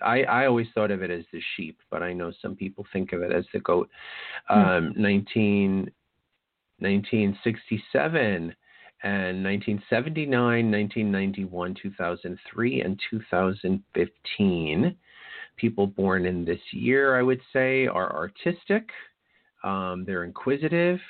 I 0.00 0.22
I 0.24 0.46
always 0.46 0.68
thought 0.74 0.90
of 0.90 1.02
it 1.02 1.10
as 1.10 1.24
the 1.32 1.40
sheep, 1.56 1.80
but 1.90 2.02
I 2.02 2.12
know 2.12 2.32
some 2.40 2.54
people 2.56 2.86
think 2.92 3.12
of 3.12 3.22
it 3.22 3.32
as 3.32 3.44
the 3.52 3.60
goat. 3.60 3.90
Hmm. 4.48 4.58
Um, 4.58 4.94
19, 4.96 5.90
1967 6.78 8.54
and 9.04 9.44
1979, 9.44 10.70
1991, 10.70 11.74
2003, 11.74 12.80
and 12.82 13.00
2015 13.10 14.96
people 15.56 15.86
born 15.86 16.26
in 16.26 16.44
this 16.44 16.60
year, 16.72 17.18
I 17.18 17.22
would 17.22 17.40
say, 17.52 17.86
are 17.86 18.14
artistic. 18.14 18.88
Um, 19.64 20.04
they're 20.06 20.24
inquisitive. 20.24 21.00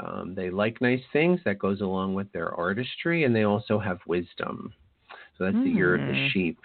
Um, 0.00 0.34
they 0.34 0.50
like 0.50 0.80
nice 0.80 1.02
things. 1.12 1.40
That 1.44 1.58
goes 1.58 1.80
along 1.80 2.14
with 2.14 2.30
their 2.32 2.54
artistry, 2.54 3.24
and 3.24 3.34
they 3.34 3.44
also 3.44 3.78
have 3.78 3.98
wisdom. 4.06 4.72
So 5.38 5.44
that's 5.44 5.56
the 5.64 5.70
year 5.70 5.94
of 5.94 6.00
the 6.00 6.14
Hmm. 6.14 6.28
sheep. 6.28 6.58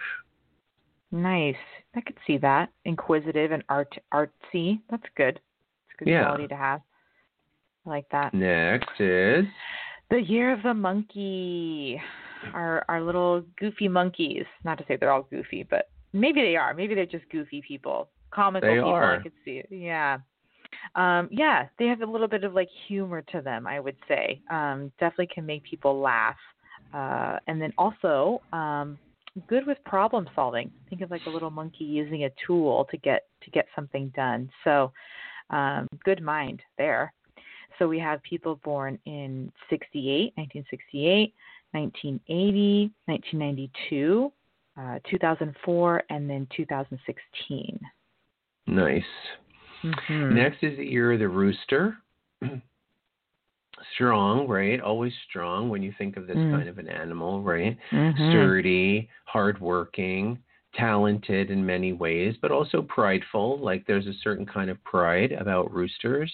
Nice. 1.10 1.56
I 1.94 2.00
could 2.00 2.16
see 2.26 2.38
that. 2.38 2.70
Inquisitive 2.84 3.52
and 3.52 3.62
art 3.68 3.96
artsy. 4.12 4.80
That's 4.88 5.06
good. 5.14 5.36
It's 5.36 5.94
a 5.94 6.04
good 6.04 6.10
Yeah. 6.10 6.24
quality 6.24 6.48
to 6.48 6.56
have. 6.56 6.80
I 7.86 7.90
like 7.90 8.08
that. 8.10 8.32
Next 8.34 8.98
is 9.00 9.46
The 10.10 10.20
year 10.22 10.52
of 10.52 10.62
the 10.62 10.74
monkey. 10.74 12.00
Our 12.52 12.84
our 12.88 13.00
little 13.00 13.42
goofy 13.56 13.88
monkeys. 13.88 14.46
Not 14.64 14.76
to 14.78 14.84
say 14.86 14.96
they're 14.96 15.10
all 15.12 15.22
goofy, 15.22 15.62
but 15.62 15.90
maybe 16.12 16.42
they 16.42 16.56
are. 16.56 16.74
Maybe 16.74 16.94
they're 16.94 17.06
just 17.06 17.28
goofy 17.30 17.62
people. 17.62 18.10
Comical 18.30 18.68
They 18.68 18.76
people, 18.76 18.90
are. 18.90 19.16
I 19.16 19.22
could 19.22 19.32
see 19.44 19.58
it. 19.58 19.68
Yeah. 19.70 20.18
Um, 20.94 21.28
yeah, 21.30 21.66
they 21.78 21.86
have 21.86 22.02
a 22.02 22.06
little 22.06 22.28
bit 22.28 22.44
of 22.44 22.54
like 22.54 22.68
humor 22.86 23.22
to 23.32 23.40
them, 23.40 23.66
I 23.66 23.80
would 23.80 23.96
say. 24.08 24.40
Um, 24.50 24.92
definitely 24.98 25.28
can 25.34 25.46
make 25.46 25.64
people 25.64 26.00
laugh. 26.00 26.36
Uh, 26.92 27.38
and 27.46 27.60
then 27.60 27.72
also 27.78 28.42
um, 28.52 28.98
good 29.46 29.66
with 29.66 29.78
problem 29.84 30.28
solving. 30.34 30.70
Think 30.90 31.02
of 31.02 31.10
like 31.10 31.22
a 31.26 31.30
little 31.30 31.50
monkey 31.50 31.84
using 31.84 32.24
a 32.24 32.30
tool 32.46 32.86
to 32.90 32.96
get 32.98 33.26
to 33.44 33.50
get 33.50 33.66
something 33.74 34.12
done. 34.14 34.50
So 34.64 34.92
um, 35.50 35.86
good 36.04 36.22
mind 36.22 36.62
there. 36.78 37.12
So 37.78 37.88
we 37.88 37.98
have 37.98 38.22
people 38.22 38.60
born 38.62 38.98
in 39.06 39.50
68, 39.70 40.32
1968, 40.36 41.34
1980, 41.72 42.92
1992, 43.06 44.32
uh, 44.78 44.98
2004, 45.10 46.02
and 46.10 46.28
then 46.28 46.46
2016. 46.54 47.80
nice. 48.66 49.02
Mhm. 49.82 50.32
Next 50.32 50.62
is 50.62 50.76
the 50.76 50.86
year 50.86 51.12
of 51.12 51.18
the 51.18 51.28
rooster. 51.28 51.98
strong, 53.94 54.46
right? 54.46 54.80
Always 54.80 55.12
strong 55.28 55.68
when 55.68 55.82
you 55.82 55.92
think 55.98 56.16
of 56.16 56.26
this 56.26 56.36
Mm. 56.36 56.50
kind 56.52 56.68
of 56.68 56.78
an 56.78 56.88
animal, 56.88 57.42
right? 57.42 57.76
Mhm. 57.90 58.30
Sturdy, 58.30 59.08
hardworking, 59.24 60.38
talented 60.74 61.50
in 61.50 61.64
many 61.64 61.92
ways, 61.92 62.36
but 62.40 62.50
also 62.50 62.82
prideful. 62.82 63.58
Like 63.58 63.84
there's 63.86 64.06
a 64.06 64.14
certain 64.14 64.46
kind 64.46 64.70
of 64.70 64.82
pride 64.84 65.32
about 65.32 65.72
roosters. 65.72 66.32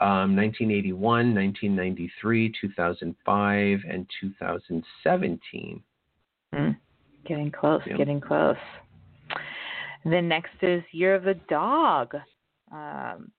Um, 0.00 0.36
1981, 0.36 1.34
1993, 1.34 2.50
2005, 2.50 3.84
and 3.88 4.08
2017. 4.20 5.82
Mm. 6.54 6.76
Getting 7.24 7.50
close, 7.50 7.82
Yeah. 7.84 7.96
getting 7.96 8.20
close. 8.20 8.56
Then 10.04 10.28
next 10.28 10.62
is 10.62 10.84
Year 10.92 11.14
of 11.16 11.24
the 11.24 11.34
Dog. 11.34 12.14
Um, 12.72 13.30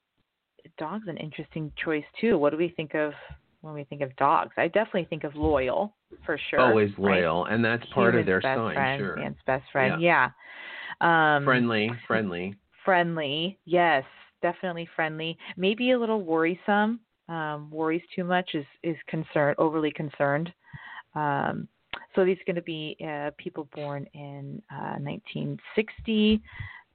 dog's 0.77 1.07
an 1.07 1.17
interesting 1.17 1.71
choice 1.83 2.03
too. 2.19 2.37
What 2.37 2.51
do 2.51 2.57
we 2.57 2.69
think 2.69 2.95
of 2.95 3.13
when 3.61 3.73
we 3.73 3.83
think 3.83 4.01
of 4.01 4.15
dogs? 4.15 4.51
I 4.57 4.67
definitely 4.67 5.05
think 5.05 5.23
of 5.23 5.35
loyal 5.35 5.95
for 6.25 6.39
sure. 6.49 6.59
Always 6.59 6.91
right? 6.97 7.21
loyal, 7.21 7.45
and 7.45 7.63
that's 7.63 7.85
part 7.93 8.15
of 8.15 8.25
their 8.25 8.41
best 8.41 8.57
sign, 8.57 8.73
friend, 8.73 8.99
sure. 8.99 9.15
Man's 9.15 9.37
best 9.45 9.63
friend. 9.71 10.01
Yeah. 10.01 10.29
Um, 11.01 11.45
Friendly, 11.45 11.91
friendly. 12.07 12.55
friendly. 12.83 13.57
Yes, 13.65 14.03
definitely 14.41 14.87
friendly. 14.95 15.37
Maybe 15.57 15.91
a 15.91 15.99
little 15.99 16.21
worrisome. 16.21 16.99
Um, 17.29 17.69
worries 17.69 18.01
too 18.15 18.23
much 18.23 18.49
is 18.55 18.65
is 18.83 18.95
concerned, 19.07 19.55
overly 19.59 19.91
concerned. 19.91 20.51
Um, 21.15 21.67
so 22.15 22.25
these 22.25 22.37
are 22.37 22.45
going 22.45 22.55
to 22.55 22.61
be 22.61 22.97
uh, 23.07 23.31
people 23.37 23.67
born 23.73 24.05
in 24.13 24.61
uh, 24.71 24.97
1960, 24.99 26.41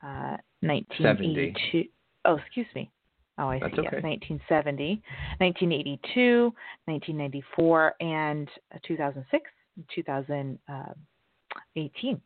uh, 0.02 0.36
1982. 0.60 1.88
Oh, 2.24 2.36
excuse 2.36 2.66
me. 2.74 2.90
Oh, 3.38 3.48
I 3.48 3.58
That's 3.58 3.74
see. 3.74 3.82
Yes, 3.82 3.94
okay. 3.94 4.02
1970, 4.02 5.02
1982, 5.38 6.52
1994, 6.86 7.94
and 8.00 8.48
uh, 8.72 8.78
2006, 8.86 9.50
2018. 9.92 12.20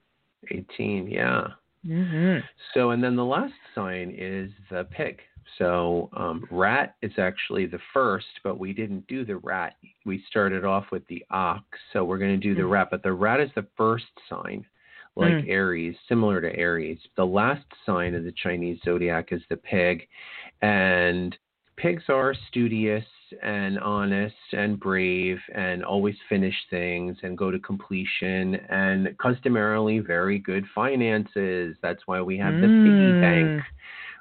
18, 0.51 1.11
yeah. 1.11 1.47
Mm-hmm. 1.87 2.39
So, 2.75 2.91
and 2.91 3.03
then 3.03 3.17
the 3.17 3.25
last 3.25 3.55
sign 3.75 4.15
is 4.17 4.51
the 4.71 4.85
pig. 4.91 5.21
So, 5.57 6.11
um, 6.15 6.47
rat 6.51 6.97
is 7.01 7.13
actually 7.17 7.65
the 7.65 7.79
first, 7.95 8.27
but 8.45 8.59
we 8.59 8.75
didn't 8.75 9.07
do 9.07 9.25
the 9.25 9.39
rat. 9.39 9.77
We 10.05 10.23
started 10.29 10.67
off 10.67 10.85
with 10.93 11.07
the 11.09 11.25
ox. 11.31 11.65
So, 11.95 12.05
we're 12.05 12.19
going 12.19 12.39
to 12.39 12.47
do 12.49 12.55
the 12.55 12.61
Mm. 12.63 12.71
rat, 12.71 12.89
but 12.91 13.03
the 13.03 13.15
rat 13.15 13.41
is 13.41 13.51
the 13.55 13.63
first 13.77 14.05
sign, 14.29 14.67
like 15.19 15.35
Mm. 15.35 15.49
Aries, 15.49 15.97
similar 16.09 16.41
to 16.41 16.55
Aries. 16.57 16.99
The 17.17 17.27
last 17.27 17.67
sign 17.85 18.15
of 18.15 18.25
the 18.25 18.33
Chinese 18.33 18.81
zodiac 18.85 19.33
is 19.33 19.43
the 19.49 19.57
pig. 19.57 20.09
And 20.63 21.37
pigs 21.77 22.05
are 22.09 22.35
studious 22.49 23.05
and 23.43 23.79
honest 23.81 24.35
and 24.53 24.81
brave 24.81 25.39
and 25.55 25.85
always 25.85 26.17
finish 26.29 26.55
things 26.71 27.17
and 27.23 27.37
go 27.37 27.51
to 27.51 27.59
completion 27.59 28.55
and 28.71 29.17
customarily 29.19 29.99
very 29.99 30.39
good 30.39 30.65
finances. 30.75 31.77
That's 31.83 32.07
why 32.07 32.23
we 32.23 32.39
have 32.39 32.55
the 32.55 32.69
piggy 32.69 33.13
Mm. 33.13 33.21
bank, 33.21 33.63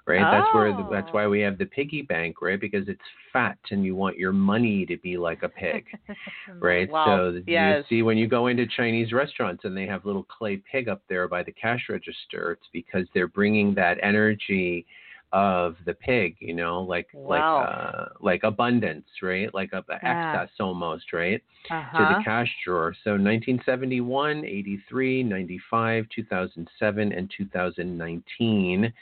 right? 0.07 0.21
That's 0.21 0.53
where 0.53 0.71
the, 0.71 0.87
that's 0.89 1.09
Oh. 1.09 1.13
why 1.13 1.27
we 1.27 1.41
have 1.41 1.57
the 1.57 1.65
piggy 1.65 2.01
bank, 2.01 2.41
right? 2.41 2.59
Because 2.59 2.87
it's 2.87 3.01
fat 3.33 3.57
and 3.71 3.83
you 3.83 3.95
want 3.95 4.17
your 4.17 4.31
money 4.31 4.85
to 4.85 4.97
be 4.97 5.17
like 5.17 5.43
a 5.43 5.49
pig, 5.49 5.85
right? 6.59 6.89
Wow. 6.89 7.05
So 7.33 7.41
yes. 7.45 7.83
you 7.89 7.97
see 7.97 8.01
when 8.01 8.17
you 8.17 8.27
go 8.27 8.47
into 8.47 8.65
Chinese 8.65 9.11
restaurants 9.11 9.65
and 9.65 9.75
they 9.75 9.85
have 9.85 10.05
little 10.05 10.23
clay 10.23 10.57
pig 10.71 10.87
up 10.87 11.01
there 11.09 11.27
by 11.27 11.43
the 11.43 11.51
cash 11.51 11.85
register, 11.89 12.53
it's 12.53 12.67
because 12.73 13.05
they're 13.13 13.27
bringing 13.27 13.75
that 13.75 13.97
energy 14.01 14.85
of 15.33 15.75
the 15.85 15.93
pig, 15.93 16.37
you 16.39 16.53
know, 16.53 16.81
like 16.81 17.07
Wow. 17.13 17.57
like 17.59 17.69
uh, 17.69 18.05
like 18.21 18.43
abundance, 18.43 19.07
right? 19.21 19.53
Like 19.53 19.73
a, 19.73 19.83
a 19.89 19.99
Yeah. 20.01 20.31
excess 20.41 20.55
almost, 20.59 21.11
right? 21.11 21.43
to 21.67 21.73
uh-huh. 21.73 22.17
the 22.17 22.23
cash 22.23 22.49
drawer. 22.63 22.95
So 23.03 23.11
1971, 23.11 24.45
83, 24.45 25.21
95, 25.23 26.05
2007, 26.15 27.11
and 27.11 27.29
2019. 27.37 28.93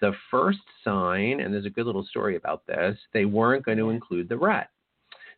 The 0.00 0.12
first 0.30 0.58
sign, 0.82 1.40
and 1.40 1.52
there's 1.52 1.66
a 1.66 1.70
good 1.70 1.86
little 1.86 2.04
story 2.04 2.36
about 2.36 2.66
this, 2.66 2.98
they 3.12 3.24
weren't 3.24 3.64
going 3.64 3.78
to 3.78 3.90
include 3.90 4.28
the 4.28 4.36
rat. 4.36 4.70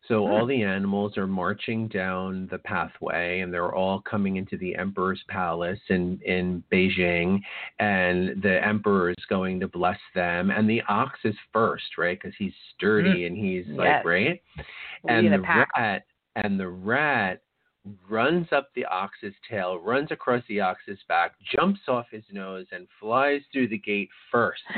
So 0.07 0.25
all 0.25 0.45
the 0.45 0.63
animals 0.63 1.17
are 1.17 1.27
marching 1.27 1.89
down 1.89 2.47
the 2.49 2.59
pathway, 2.59 3.41
and 3.41 3.53
they're 3.53 3.75
all 3.75 3.99
coming 4.01 4.37
into 4.37 4.57
the 4.57 4.73
emperor's 4.75 5.21
palace 5.27 5.79
in 5.89 6.19
in 6.23 6.63
Beijing, 6.71 7.41
and 7.79 8.41
the 8.41 8.65
emperor 8.65 9.09
is 9.09 9.25
going 9.27 9.59
to 9.59 9.67
bless 9.67 9.99
them, 10.15 10.49
and 10.49 10.69
the 10.69 10.81
ox 10.87 11.19
is 11.25 11.35
first, 11.51 11.97
right? 11.97 12.17
Because 12.21 12.35
he's 12.37 12.53
sturdy 12.75 13.25
and 13.25 13.35
he's 13.35 13.65
like 13.67 13.87
Yes. 13.87 14.05
right, 14.05 14.41
Leading 15.03 15.25
and 15.25 15.33
the 15.33 15.37
the 15.39 15.43
pack. 15.43 15.69
rat 15.77 16.05
and 16.37 16.57
the 16.59 16.69
rat 16.69 17.41
runs 18.09 18.47
up 18.51 18.69
the 18.75 18.85
ox's 18.85 19.33
tail, 19.49 19.79
runs 19.79 20.11
across 20.11 20.43
the 20.47 20.59
ox's 20.59 20.99
back, 21.07 21.33
jumps 21.55 21.81
off 21.87 22.05
his 22.11 22.23
nose, 22.31 22.65
and 22.71 22.87
flies 22.99 23.41
through 23.51 23.67
the 23.69 23.77
gate 23.77 24.09
first. 24.31 24.61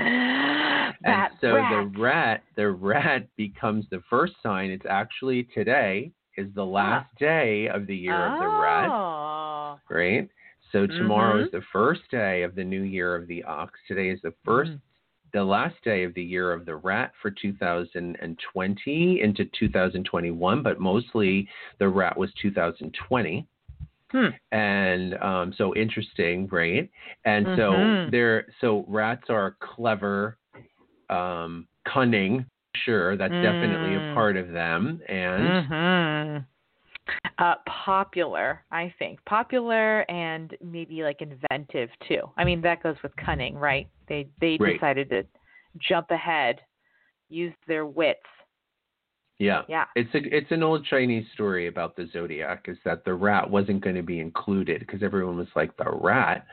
And 1.02 1.30
so 1.40 1.54
rat. 1.54 1.72
the 1.94 2.00
rat, 2.00 2.44
the 2.56 2.70
rat 2.72 3.28
becomes 3.38 3.86
the 3.90 4.02
first 4.10 4.34
sign. 4.44 4.70
It's 4.70 4.86
actually 4.90 5.44
today 5.54 6.12
is 6.36 6.48
the 6.56 6.66
last 6.66 7.14
day 7.18 7.68
of 7.70 7.88
the 7.88 7.96
year 7.96 8.26
of 8.26 8.40
the 8.40 8.48
rat, 8.48 8.90
Oh. 8.92 9.80
right? 9.90 10.28
So 10.72 10.88
tomorrow 10.88 11.38
Mhm. 11.40 11.46
is 11.46 11.52
the 11.52 11.62
first 11.72 12.02
day 12.12 12.44
of 12.44 12.54
the 12.56 12.64
new 12.64 12.82
year 12.82 13.16
of 13.16 13.28
the 13.28 13.44
ox. 13.44 13.80
Today 13.88 14.10
is 14.10 14.22
the 14.22 14.34
first, 14.44 14.72
Mhm. 14.72 14.82
The 15.34 15.44
last 15.44 15.76
day 15.84 16.04
of 16.04 16.14
the 16.14 16.24
year 16.24 16.52
of 16.52 16.66
the 16.66 16.76
rat 16.76 17.12
for 17.22 17.32
2020 17.32 19.22
into 19.22 19.46
2021, 19.60 20.64
but 20.64 20.80
mostly 20.80 21.48
the 21.80 21.88
rat 21.88 22.18
was 22.18 22.32
2020 22.42 23.46
Hmm. 24.12 24.30
and 24.52 25.14
um, 25.22 25.54
so 25.56 25.76
interesting, 25.76 26.48
right? 26.48 26.90
And 27.26 27.46
so 27.56 27.72
Mhm. 27.72 28.12
they're 28.12 28.48
so 28.60 28.84
rats 28.88 29.30
are 29.30 29.56
clever, 29.60 30.38
um, 31.10 31.68
cunning. 31.88 32.46
Sure, 32.76 33.16
that's 33.18 33.34
definitely 33.42 33.96
a 33.96 34.00
Mm. 34.00 34.14
part 34.14 34.38
of 34.38 34.50
them, 34.52 35.02
and 35.08 35.48
Mhm. 35.48 36.46
Uh, 37.38 37.56
popular, 37.66 38.64
I 38.72 38.94
think. 39.00 39.24
Popular 39.26 40.02
and 40.12 40.56
maybe 40.64 41.04
like 41.04 41.22
inventive 41.22 41.90
too. 42.08 42.22
I 42.38 42.44
mean, 42.44 42.62
that 42.62 42.84
goes 42.84 42.96
with 43.02 43.16
cunning, 43.16 43.56
right? 43.56 43.88
They 44.08 44.28
they 44.42 44.58
Right. 44.60 44.74
decided 44.74 45.10
to 45.10 45.26
jump 45.78 46.12
ahead, 46.12 46.62
use 47.30 47.54
their 47.68 47.86
wits. 47.86 48.20
yeah, 49.38 49.64
Yeah. 49.70 49.86
it's 49.96 50.14
a 50.14 50.36
it's 50.36 50.52
an 50.52 50.64
old 50.64 50.84
Chinese 50.86 51.26
story 51.34 51.68
about 51.68 51.96
the 51.96 52.08
zodiac. 52.08 52.68
Is 52.68 52.78
that 52.84 53.06
the 53.06 53.14
rat 53.14 53.50
wasn't 53.50 53.80
going 53.82 53.96
to 53.96 54.04
be 54.04 54.20
included 54.20 54.82
because 54.82 55.02
everyone 55.02 55.38
was 55.38 55.48
like 55.56 55.76
the 55.78 55.90
rat, 55.90 56.46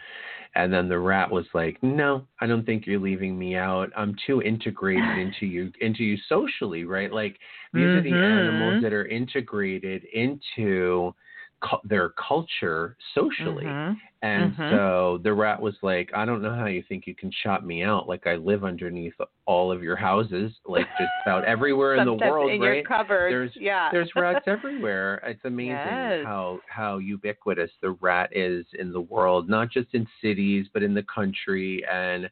and 0.56 0.72
then 0.72 0.88
the 0.88 0.98
rat 0.98 1.30
was 1.30 1.44
like, 1.52 1.76
no, 1.82 2.24
I 2.40 2.46
don't 2.46 2.64
think 2.64 2.86
you're 2.86 2.98
leaving 2.98 3.38
me 3.38 3.56
out. 3.56 3.90
I'm 3.96 4.16
too 4.26 4.40
integrated 4.42 5.04
into 5.18 5.46
you 5.46 5.70
into 5.80 6.02
you 6.02 6.16
socially, 6.28 6.84
right? 6.84 7.12
Like 7.12 7.38
these 7.72 7.84
are 7.84 8.02
the 8.02 8.12
animals 8.12 8.74
mm-hmm. 8.74 8.82
that 8.82 8.92
are 8.92 9.06
integrated 9.06 10.04
into 10.12 11.14
cu- 11.60 11.78
their 11.84 12.10
culture 12.10 12.96
socially. 13.14 13.64
Mhm. 13.64 13.96
And 14.22 14.54
Mhm. 14.56 14.70
so 14.70 15.18
the 15.22 15.32
rat 15.32 15.60
was 15.60 15.74
like, 15.82 16.10
I 16.14 16.24
don't 16.24 16.42
know 16.42 16.54
how 16.54 16.66
you 16.66 16.82
think 16.82 17.06
you 17.06 17.14
can 17.14 17.30
shop 17.30 17.62
me 17.62 17.82
out. 17.82 18.08
Like 18.08 18.26
I 18.26 18.36
live 18.36 18.64
underneath 18.64 19.14
all 19.44 19.70
of 19.70 19.82
your 19.82 19.94
houses, 19.96 20.52
like 20.66 20.86
just 20.98 21.12
about 21.24 21.44
everywhere 21.44 21.94
in 21.96 22.04
the 22.06 22.14
world, 22.14 22.50
in 22.50 22.60
right? 22.60 22.84
There's- 23.30 23.56
yeah. 23.56 23.90
There's 23.92 24.14
rats 24.16 24.44
everywhere. 24.48 25.16
It's 25.24 25.44
amazing 25.44 25.76
Yes. 25.76 26.24
how 26.24 26.60
how 26.68 26.98
ubiquitous 26.98 27.70
the 27.80 27.92
rat 27.92 28.30
is 28.36 28.66
in 28.78 28.92
the 28.92 29.00
world, 29.02 29.48
not 29.48 29.70
just 29.70 29.94
in 29.94 30.06
cities, 30.20 30.68
but 30.72 30.82
in 30.82 30.94
the 30.94 31.04
country 31.04 31.84
and 31.90 32.28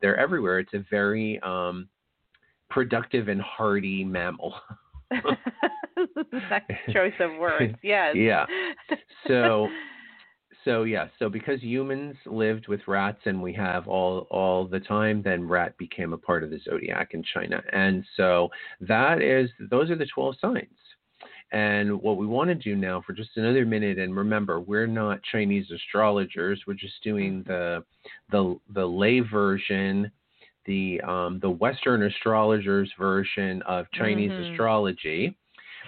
they're 0.00 0.16
everywhere. 0.16 0.58
It's 0.60 0.74
a 0.74 0.84
very 0.90 1.40
um 1.40 1.88
productive 2.70 3.28
and 3.28 3.40
hardy 3.40 4.04
mammal. 4.04 4.54
Nice 6.32 6.62
choice 6.92 7.14
of 7.20 7.38
words. 7.38 7.74
Yes. 7.82 8.14
Yeah. 8.16 8.46
So 9.26 9.68
so 10.64 10.84
yeah, 10.84 11.08
so 11.18 11.28
because 11.28 11.62
humans 11.62 12.16
lived 12.26 12.68
with 12.68 12.80
rats 12.86 13.20
and 13.26 13.42
we 13.42 13.52
have 13.54 13.86
all 13.86 14.26
all 14.30 14.66
the 14.66 14.80
time, 14.80 15.22
then 15.22 15.46
rat 15.46 15.76
became 15.78 16.12
a 16.12 16.18
part 16.18 16.42
of 16.42 16.50
the 16.50 16.58
zodiac 16.64 17.10
in 17.12 17.22
China. 17.22 17.62
And 17.72 18.04
so 18.16 18.48
that 18.80 19.22
is 19.22 19.50
those 19.70 19.90
are 19.90 19.96
the 19.96 20.06
12 20.06 20.36
signs. 20.40 20.66
And 21.52 22.00
what 22.02 22.16
we 22.16 22.26
want 22.26 22.48
to 22.48 22.54
do 22.54 22.74
now 22.74 23.02
for 23.06 23.12
just 23.12 23.36
another 23.36 23.64
minute 23.64 23.98
and 23.98 24.16
remember, 24.16 24.58
we're 24.58 24.88
not 24.88 25.20
Chinese 25.30 25.70
astrologers, 25.70 26.60
we're 26.66 26.74
just 26.74 27.02
doing 27.02 27.44
mm-hmm. 27.44 27.52
the 27.52 27.84
the 28.30 28.58
the 28.74 28.86
lay 28.86 29.20
version, 29.20 30.10
the 30.66 31.00
um 31.02 31.38
the 31.40 31.50
western 31.50 32.02
astrologers 32.02 32.90
version 32.98 33.62
of 33.62 33.90
Chinese 33.92 34.32
Mhm. 34.32 34.50
astrology. 34.50 35.36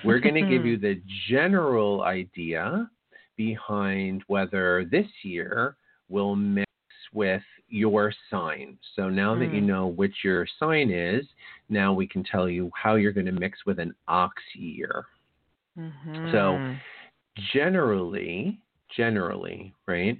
We're 0.04 0.20
going 0.20 0.34
to 0.34 0.42
give 0.42 0.64
you 0.66 0.76
the 0.78 1.00
general 1.28 2.02
idea 2.02 2.90
behind 3.36 4.22
whether 4.26 4.84
this 4.84 5.06
year 5.22 5.76
will 6.08 6.36
mix 6.36 6.66
with 7.12 7.42
your 7.68 8.12
sign. 8.30 8.78
So 8.94 9.08
now 9.08 9.34
that 9.36 9.52
you 9.52 9.60
Mm. 9.62 9.66
know 9.66 9.86
which 9.88 10.22
your 10.22 10.46
sign 10.58 10.90
is, 10.90 11.26
now 11.68 11.92
we 11.92 12.06
can 12.06 12.22
tell 12.22 12.48
you 12.48 12.70
how 12.74 12.94
you're 12.96 13.12
going 13.12 13.26
to 13.26 13.32
mix 13.32 13.64
with 13.66 13.78
an 13.78 13.94
ox 14.06 14.42
year. 14.54 15.06
Mhm. 15.78 16.80
Generally, 17.52 18.58
generally, 18.96 19.74
right? 19.86 20.18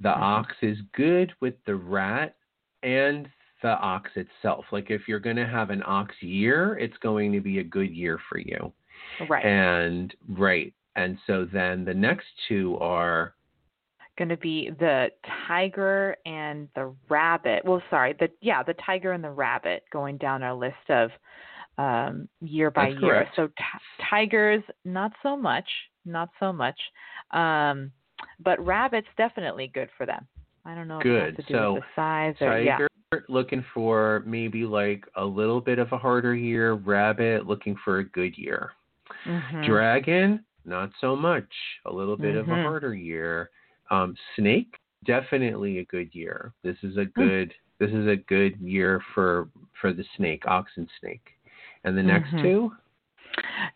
The 0.00 0.10
Mhm. 0.10 0.20
ox 0.20 0.56
is 0.62 0.80
good 0.92 1.32
with 1.40 1.54
the 1.64 1.74
rat 1.74 2.36
and 2.82 3.28
the 3.62 3.70
ox 3.78 4.10
itself. 4.16 4.64
Like 4.72 4.90
if 4.90 5.02
you're 5.08 5.20
going 5.20 5.36
to 5.36 5.46
have 5.46 5.70
an 5.70 5.82
ox 5.86 6.14
year, 6.20 6.78
it's 6.78 6.96
going 6.98 7.32
to 7.32 7.40
be 7.40 7.58
a 7.58 7.64
good 7.64 7.94
year 7.94 8.18
for 8.28 8.38
you. 8.38 8.72
right. 9.28 9.44
And 9.44 10.14
right. 10.28 10.72
And 10.96 11.18
so 11.26 11.46
then 11.52 11.84
the 11.84 11.94
next 11.94 12.26
two 12.48 12.76
are 12.80 13.34
going 14.18 14.28
to 14.28 14.36
be 14.36 14.70
the 14.78 15.10
tiger 15.46 16.16
and 16.26 16.68
the 16.74 16.92
rabbit. 17.08 17.64
Well, 17.64 17.82
sorry, 17.88 18.14
the 18.18 18.28
yeah, 18.40 18.62
the 18.62 18.74
tiger 18.84 19.12
and 19.12 19.22
the 19.22 19.30
rabbit 19.30 19.84
going 19.92 20.18
down 20.18 20.42
our 20.42 20.54
list 20.54 20.90
of 20.90 21.10
um, 21.78 22.28
year 22.40 22.70
by 22.70 22.90
That's 22.90 23.00
year. 23.00 23.12
correct. 23.12 23.36
So 23.36 23.46
t- 23.46 24.04
tigers, 24.10 24.62
not 24.84 25.12
so 25.22 25.36
much, 25.36 25.68
not 26.04 26.30
so 26.40 26.52
much, 26.52 26.78
um, 27.30 27.92
but 28.40 28.64
rabbits 28.64 29.06
definitely 29.16 29.70
good 29.72 29.88
for 29.96 30.04
them. 30.04 30.26
I 30.68 30.74
don't 30.74 30.86
know 30.86 31.00
Good. 31.00 31.36
has 31.36 31.36
to 31.36 31.42
do 31.44 31.54
So, 31.54 31.80
size 31.96 32.34
or 32.42 32.60
yeah. 32.60 32.76
tiger 32.76 33.24
looking 33.28 33.64
for 33.72 34.22
maybe 34.26 34.64
like 34.64 35.06
a 35.16 35.24
little 35.24 35.62
bit 35.62 35.78
of 35.78 35.90
a 35.92 35.98
harder 35.98 36.34
year, 36.34 36.74
rabbit 36.74 37.46
looking 37.46 37.74
for 37.82 38.00
a 38.00 38.04
good 38.04 38.36
year. 38.36 38.72
Mhm. 39.24 39.64
Dragon, 39.64 40.44
not 40.66 40.90
so 41.00 41.16
much. 41.16 41.48
A 41.86 41.90
little 41.92 42.18
bit 42.18 42.36
of 42.36 42.50
a 42.50 42.52
Mhm. 42.52 42.62
harder 42.62 42.94
year. 42.94 43.48
Um, 43.88 44.14
snake, 44.36 44.78
definitely 45.04 45.78
a 45.78 45.86
good 45.86 46.14
year. 46.14 46.52
This 46.62 46.76
is 46.84 46.98
a 46.98 47.06
good 47.06 47.54
this 47.78 47.92
is 47.92 48.06
a 48.08 48.16
good 48.16 48.58
year 48.60 49.00
for 49.14 49.48
for 49.80 49.94
the 49.94 50.04
snake, 50.16 50.46
ox 50.46 50.76
and 50.76 50.90
snake. 51.00 51.38
And 51.84 51.96
the 51.96 52.02
next 52.02 52.30
Mhm. 52.32 52.42
two, 52.42 52.76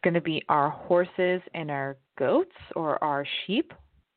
going 0.03 0.15
to 0.15 0.21
be 0.21 0.43
our 0.49 0.69
horses 0.69 1.41
and 1.55 1.71
our 1.71 1.97
goats 2.19 2.57
or 2.77 3.03
our 3.03 3.25
sheep. 3.25 3.73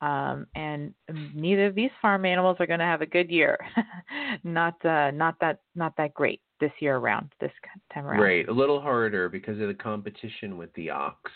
Um, 0.06 0.46
and 0.56 0.94
neither 1.34 1.66
of 1.68 1.76
these 1.76 1.90
farm 2.02 2.26
animals 2.26 2.58
are 2.60 2.68
going 2.68 2.80
to 2.80 2.86
have 2.86 3.02
a 3.02 3.06
good 3.08 3.30
year. 3.32 3.58
not 4.44 4.74
uh, 4.86 5.10
not 5.12 5.36
that 5.42 5.60
not 5.74 5.94
that 5.98 6.14
great 6.14 6.42
this 6.60 6.72
year 6.80 6.98
around 6.98 7.34
this 7.42 7.52
time 7.94 8.06
around. 8.06 8.22
right, 8.22 8.48
a 8.48 8.52
little 8.54 8.80
harder 8.80 9.30
because 9.30 9.60
of 9.60 9.68
the 9.68 9.74
competition 9.74 10.58
with 10.58 10.72
the 10.74 10.90
ox. 10.90 11.32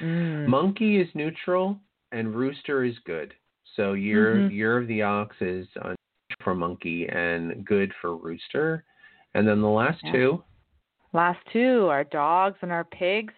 Mm. 0.00 0.46
Monkey 0.46 0.98
is 1.00 1.08
neutral 1.14 1.78
and 2.12 2.34
rooster 2.34 2.84
is 2.84 2.96
good. 3.04 3.34
So 3.74 3.92
year 3.92 4.36
Mhm. 4.36 4.50
year 4.50 4.78
of 4.78 4.86
the 4.88 5.02
ox 5.02 5.36
is 5.40 5.68
for 6.40 6.54
monkey 6.54 7.08
and 7.08 7.64
good 7.66 7.92
for 8.00 8.16
rooster. 8.16 8.84
And 9.34 9.46
then 9.46 9.60
the 9.60 9.68
last 9.68 10.02
Yeah. 10.04 10.12
two, 10.12 10.44
Last 11.12 11.38
two, 11.52 11.86
are 11.88 12.04
dogs 12.04 12.58
and 12.62 12.70
our 12.72 12.84
pigs. 12.84 13.32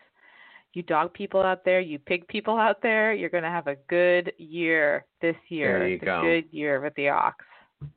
You 0.75 0.83
dog 0.83 1.13
people 1.15 1.41
out 1.41 1.65
there, 1.65 1.81
you 1.81 1.99
pig 1.99 2.27
people 2.29 2.57
out 2.57 2.83
there, 2.83 3.13
you're 3.13 3.31
going 3.31 3.43
to 3.45 3.51
have 3.51 3.67
a 3.67 3.77
good 3.89 4.33
year 4.39 5.07
this 5.23 5.37
year. 5.49 5.79
There 5.79 5.89
you 5.89 5.95
It's 5.95 6.03
a 6.03 6.07
go. 6.07 6.23
good 6.23 6.45
year 6.51 6.81
with 6.81 6.95
the 6.95 7.09
ox. 7.09 7.45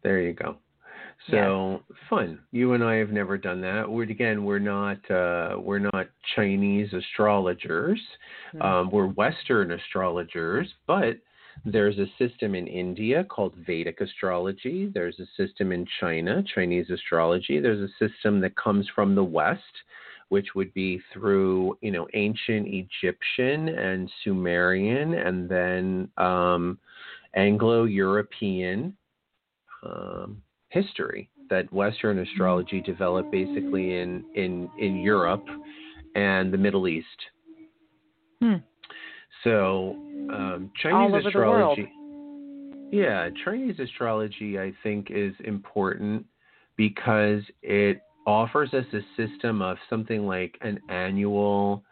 there 0.04 0.22
you 0.22 0.34
go. 0.34 0.58
So 1.30 1.84
fun. 2.10 2.40
You 2.52 2.74
and 2.74 2.84
I 2.84 2.96
have 2.96 3.12
never 3.12 3.38
done 3.38 3.62
that. 3.62 3.88
We're 3.88 4.04
again, 4.04 4.44
we're 4.44 4.58
not 4.58 4.98
uh, 5.12 5.58
we're 5.60 5.78
not 5.94 6.08
Chinese 6.36 6.92
astrologers. 6.94 8.02
Hmm. 8.54 8.62
Um, 8.62 8.90
we're 8.92 9.06
Western 9.08 9.72
astrologers, 9.72 10.68
but 10.88 11.18
there's 11.64 12.00
a 12.00 12.08
system 12.18 12.56
in 12.56 12.66
India 12.66 13.24
called 13.24 13.54
Vedic 13.68 14.02
astrology. 14.02 14.90
There's 14.92 15.20
a 15.20 15.28
system 15.38 15.72
in 15.72 15.86
China, 16.00 16.44
Chinese 16.56 16.90
astrology. 16.90 17.60
There's 17.60 17.88
a 17.88 18.08
system 18.08 18.40
that 18.42 18.56
comes 18.56 18.88
from 18.96 19.14
the 19.14 19.24
West, 19.24 19.62
which 20.32 20.56
would 20.56 20.74
be 20.74 21.02
through 21.12 21.78
you 21.82 21.92
know 21.92 22.08
ancient 22.14 22.66
Egyptian 22.66 23.68
and 23.68 24.10
Sumerian, 24.24 25.14
and 25.14 25.50
then 25.50 26.08
um, 26.18 26.80
Anglo-European 27.36 28.96
um, 29.84 30.42
history 30.70 31.30
that 31.50 31.72
Western 31.74 32.20
astrology 32.20 32.80
developed 32.80 33.30
basically 33.30 34.00
in 34.00 34.24
in 34.36 34.70
in 34.80 35.02
Europe 35.02 35.44
and 36.16 36.54
the 36.54 36.58
Middle 36.58 36.88
East. 36.88 37.08
Hmm. 38.42 38.56
So 39.44 39.98
um, 40.34 40.72
Chinese 40.82 41.26
astrology. 41.26 41.92
Yeah, 42.90 43.30
Chinese 43.44 43.80
astrology 43.80 44.58
I 44.58 44.72
think 44.82 45.08
is 45.10 45.34
important 45.44 46.26
because 46.78 47.42
it 47.62 48.02
offers 48.26 48.74
us 48.74 48.86
a 48.94 49.02
system 49.18 49.62
of 49.62 49.78
something 49.90 50.26
like 50.26 50.58
an 50.62 50.80
annual 50.90 51.84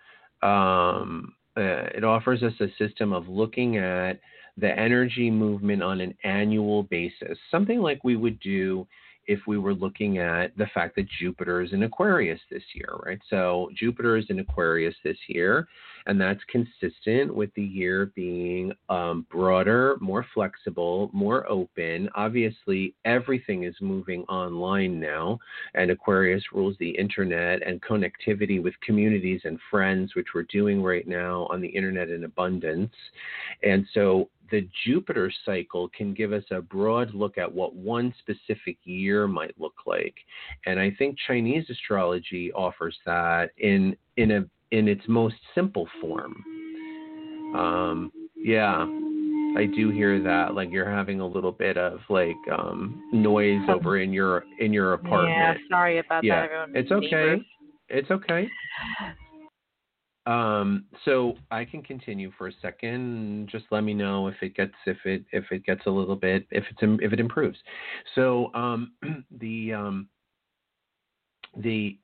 um, 0.41 1.33
uh, 1.57 1.89
it 1.93 2.03
offers 2.03 2.41
us 2.41 2.53
a 2.61 2.67
system 2.77 3.11
of 3.11 3.27
looking 3.27 3.77
at 3.77 4.19
the 4.57 4.79
energy 4.79 5.29
movement 5.29 5.83
on 5.83 5.99
an 5.99 6.13
annual 6.23 6.83
basis, 6.83 7.37
something 7.51 7.79
like 7.79 8.03
we 8.03 8.15
would 8.15 8.39
do 8.39 8.87
if 9.27 9.39
we 9.45 9.57
were 9.57 9.73
looking 9.73 10.17
at 10.17 10.55
the 10.57 10.65
fact 10.73 10.95
that 10.95 11.05
Jupiter 11.19 11.61
is 11.61 11.73
in 11.73 11.83
Aquarius 11.83 12.39
this 12.49 12.63
year, 12.73 12.95
right? 13.05 13.19
So 13.29 13.69
Jupiter 13.75 14.17
is 14.17 14.25
in 14.29 14.39
Aquarius 14.39 14.95
this 15.03 15.17
year, 15.27 15.67
and 16.05 16.19
that's 16.19 16.41
consistent 16.49 17.33
with 17.33 17.53
the 17.55 17.63
year 17.63 18.11
being 18.15 18.71
um, 18.89 19.25
broader, 19.29 19.97
more 19.99 20.25
flexible, 20.33 21.09
more 21.13 21.49
open. 21.49 22.09
Obviously, 22.15 22.93
everything 23.05 23.63
is 23.63 23.75
moving 23.81 24.23
online 24.23 24.99
now, 24.99 25.39
and 25.73 25.91
Aquarius 25.91 26.43
rules 26.53 26.75
the 26.79 26.89
internet 26.89 27.65
and 27.65 27.81
connectivity 27.81 28.61
with 28.61 28.73
communities 28.81 29.41
and 29.43 29.59
friends, 29.69 30.15
which 30.15 30.27
we're 30.33 30.43
doing 30.43 30.81
right 30.81 31.07
now 31.07 31.47
on 31.49 31.61
the 31.61 31.67
internet 31.67 32.09
in 32.09 32.23
abundance. 32.23 32.93
And 33.63 33.85
so 33.93 34.29
the 34.51 34.67
Jupiter 34.85 35.31
cycle 35.45 35.89
can 35.89 36.13
give 36.13 36.33
us 36.33 36.43
a 36.51 36.61
broad 36.61 37.13
look 37.13 37.37
at 37.37 37.51
what 37.51 37.75
one 37.75 38.13
specific 38.19 38.77
year 38.83 39.27
might 39.27 39.53
look 39.59 39.75
like. 39.85 40.15
And 40.65 40.79
I 40.79 40.91
think 40.97 41.17
Chinese 41.27 41.69
astrology 41.69 42.51
offers 42.53 42.97
that 43.05 43.51
in 43.57 43.95
in 44.17 44.31
a 44.31 44.45
in 44.71 44.87
its 44.87 45.01
most 45.07 45.35
simple 45.55 45.87
form. 46.01 46.43
Um, 47.55 48.11
yeah, 48.35 48.85
I 49.57 49.65
do 49.75 49.89
hear 49.89 50.21
that. 50.23 50.53
Like 50.53 50.71
you're 50.71 50.89
having 50.89 51.19
a 51.19 51.27
little 51.27 51.51
bit 51.51 51.77
of 51.77 51.99
like 52.09 52.35
um, 52.51 53.03
noise 53.11 53.61
over 53.67 53.99
in 53.99 54.13
your 54.13 54.43
in 54.59 54.71
your 54.71 54.93
apartment. 54.93 55.59
Yeah, 55.69 55.75
sorry 55.75 55.99
about 55.99 56.23
Yeah, 56.23 56.41
that, 56.41 56.45
everyone. 56.45 56.71
it's 56.75 56.91
okay. 56.91 57.07
Neighbors. 57.09 57.45
It's 57.89 58.11
okay. 58.11 58.47
Um, 60.25 60.85
so 61.05 61.33
I 61.49 61.65
can 61.65 61.81
continue 61.81 62.31
for 62.37 62.49
a 62.49 62.51
second. 62.61 63.49
Just 63.51 63.65
let 63.71 63.81
me 63.81 63.95
know 63.95 64.27
if 64.27 64.35
it 64.41 64.55
gets 64.55 64.75
if 64.85 64.97
it 65.05 65.25
if 65.31 65.45
it 65.51 65.65
gets 65.65 65.81
a 65.87 65.89
little 65.89 66.15
bit 66.15 66.45
if 66.51 66.63
it's 66.69 67.01
if 67.03 67.11
it 67.13 67.19
improves. 67.19 67.57
So 68.13 68.53
um, 68.53 68.93
the 69.39 69.73
um, 69.73 70.07
the 71.57 71.97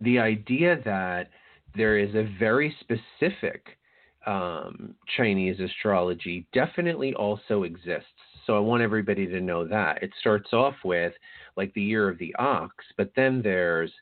the 0.00 0.18
idea 0.18 0.82
that 0.84 1.30
there 1.76 1.98
is 1.98 2.14
a 2.14 2.28
very 2.38 2.74
specific 2.80 3.78
um, 4.26 4.94
Chinese 5.16 5.60
astrology 5.60 6.46
definitely 6.52 7.14
also 7.14 7.62
exists. 7.62 8.08
So 8.46 8.56
I 8.56 8.60
want 8.60 8.82
everybody 8.82 9.26
to 9.26 9.40
know 9.40 9.66
that 9.66 10.02
it 10.02 10.10
starts 10.20 10.52
off 10.52 10.74
with 10.84 11.12
like 11.56 11.72
the 11.74 11.82
year 11.82 12.08
of 12.08 12.18
the 12.18 12.34
ox, 12.38 12.84
but 12.96 13.10
then 13.16 13.40
there's 13.42 13.92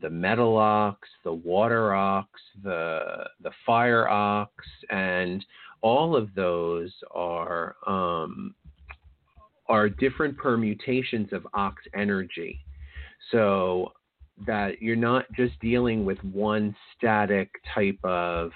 the 0.00 0.10
metal 0.10 0.56
ox, 0.56 1.08
the 1.22 1.32
water 1.32 1.94
ox, 1.94 2.28
the 2.62 3.24
the 3.42 3.50
fire 3.64 4.08
ox, 4.08 4.52
and 4.90 5.44
all 5.82 6.16
of 6.16 6.34
those 6.34 6.92
are 7.14 7.76
um, 7.86 8.54
are 9.68 9.88
different 9.88 10.36
permutations 10.36 11.32
of 11.32 11.46
ox 11.54 11.82
energy. 11.94 12.58
So 13.30 13.92
that 14.46 14.82
you're 14.82 14.96
not 14.96 15.30
just 15.32 15.58
dealing 15.60 16.04
with 16.04 16.18
one 16.24 16.74
static 16.96 17.50
type 17.74 17.98
of 18.02 18.50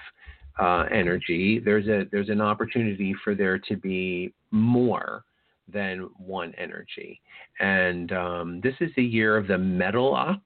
uh, 0.58 0.86
energy. 0.90 1.60
There's 1.64 1.86
a 1.86 2.04
there's 2.10 2.30
an 2.30 2.40
opportunity 2.40 3.14
for 3.22 3.34
there 3.34 3.58
to 3.58 3.76
be 3.76 4.32
more 4.50 5.24
than 5.72 6.08
one 6.18 6.52
energy, 6.58 7.20
and 7.60 8.12
um, 8.12 8.60
this 8.62 8.74
is 8.80 8.90
the 8.96 9.04
year 9.04 9.36
of 9.36 9.46
the 9.46 9.58
metal 9.58 10.14
ox. 10.14 10.42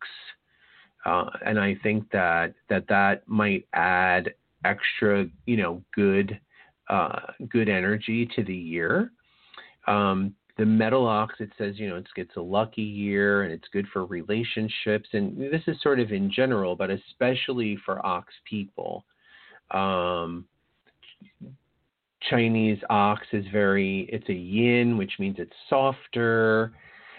Uh, 1.04 1.30
and 1.44 1.58
I 1.58 1.76
think 1.82 2.10
that 2.12 2.54
that 2.68 2.86
that 2.88 3.26
might 3.26 3.66
add 3.72 4.34
extra, 4.64 5.26
you 5.46 5.56
know, 5.56 5.82
good 5.94 6.38
uh, 6.88 7.20
good 7.48 7.68
energy 7.68 8.28
to 8.36 8.44
the 8.44 8.54
year. 8.54 9.10
Um, 9.86 10.34
the 10.58 10.66
metal 10.66 11.06
ox, 11.06 11.34
it 11.40 11.50
says, 11.56 11.78
you 11.78 11.88
know, 11.88 11.96
it's 11.96 12.10
it's 12.16 12.36
a 12.36 12.40
lucky 12.40 12.82
year 12.82 13.42
and 13.42 13.52
it's 13.52 13.68
good 13.72 13.86
for 13.92 14.04
relationships, 14.04 15.08
and 15.12 15.38
this 15.38 15.62
is 15.66 15.80
sort 15.82 15.98
of 15.98 16.12
in 16.12 16.30
general, 16.30 16.76
but 16.76 16.90
especially 16.90 17.78
for 17.84 18.04
ox 18.04 18.32
people. 18.48 19.04
Um, 19.70 20.44
Chinese 22.30 22.78
ox 22.90 23.26
is 23.32 23.44
very, 23.52 24.08
it's 24.12 24.28
a 24.28 24.34
yin, 24.34 24.96
which 24.96 25.12
means 25.18 25.36
it's 25.38 25.52
softer. 25.68 26.72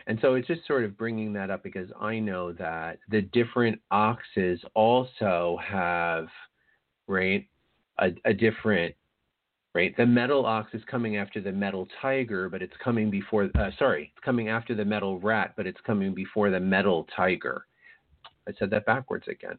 And 0.08 0.20
so 0.22 0.34
it's 0.34 0.48
just 0.48 0.68
sort 0.68 0.84
of 0.84 0.98
bringing 0.98 1.34
that 1.34 1.50
up 1.50 1.64
because 1.64 1.90
I 2.00 2.20
know 2.20 2.52
that 2.54 3.00
the 3.10 3.22
different 3.22 3.80
oxes 3.92 4.60
also 4.74 5.58
have, 5.66 6.28
right, 7.08 7.48
a, 8.00 8.10
a 8.26 8.34
different, 8.34 8.96
right? 9.74 9.96
The 9.98 10.06
metal 10.06 10.46
ox 10.46 10.74
is 10.74 10.84
coming 10.90 11.18
after 11.18 11.42
the 11.42 11.52
metal 11.52 11.88
tiger, 12.02 12.50
but 12.50 12.62
it's 12.62 12.74
coming 12.84 13.10
before, 13.10 13.50
uh, 13.56 13.72
sorry, 13.80 14.12
it's 14.16 14.24
coming 14.24 14.50
after 14.50 14.76
the 14.76 14.86
metal 14.86 15.20
rat, 15.20 15.54
but 15.58 15.66
it's 15.66 15.82
coming 15.86 16.14
before 16.14 16.50
the 16.50 16.60
metal 16.60 17.08
tiger. 17.16 17.66
I 18.48 18.52
said 18.60 18.70
that 18.72 18.86
backwards 18.86 19.28
again. 19.28 19.58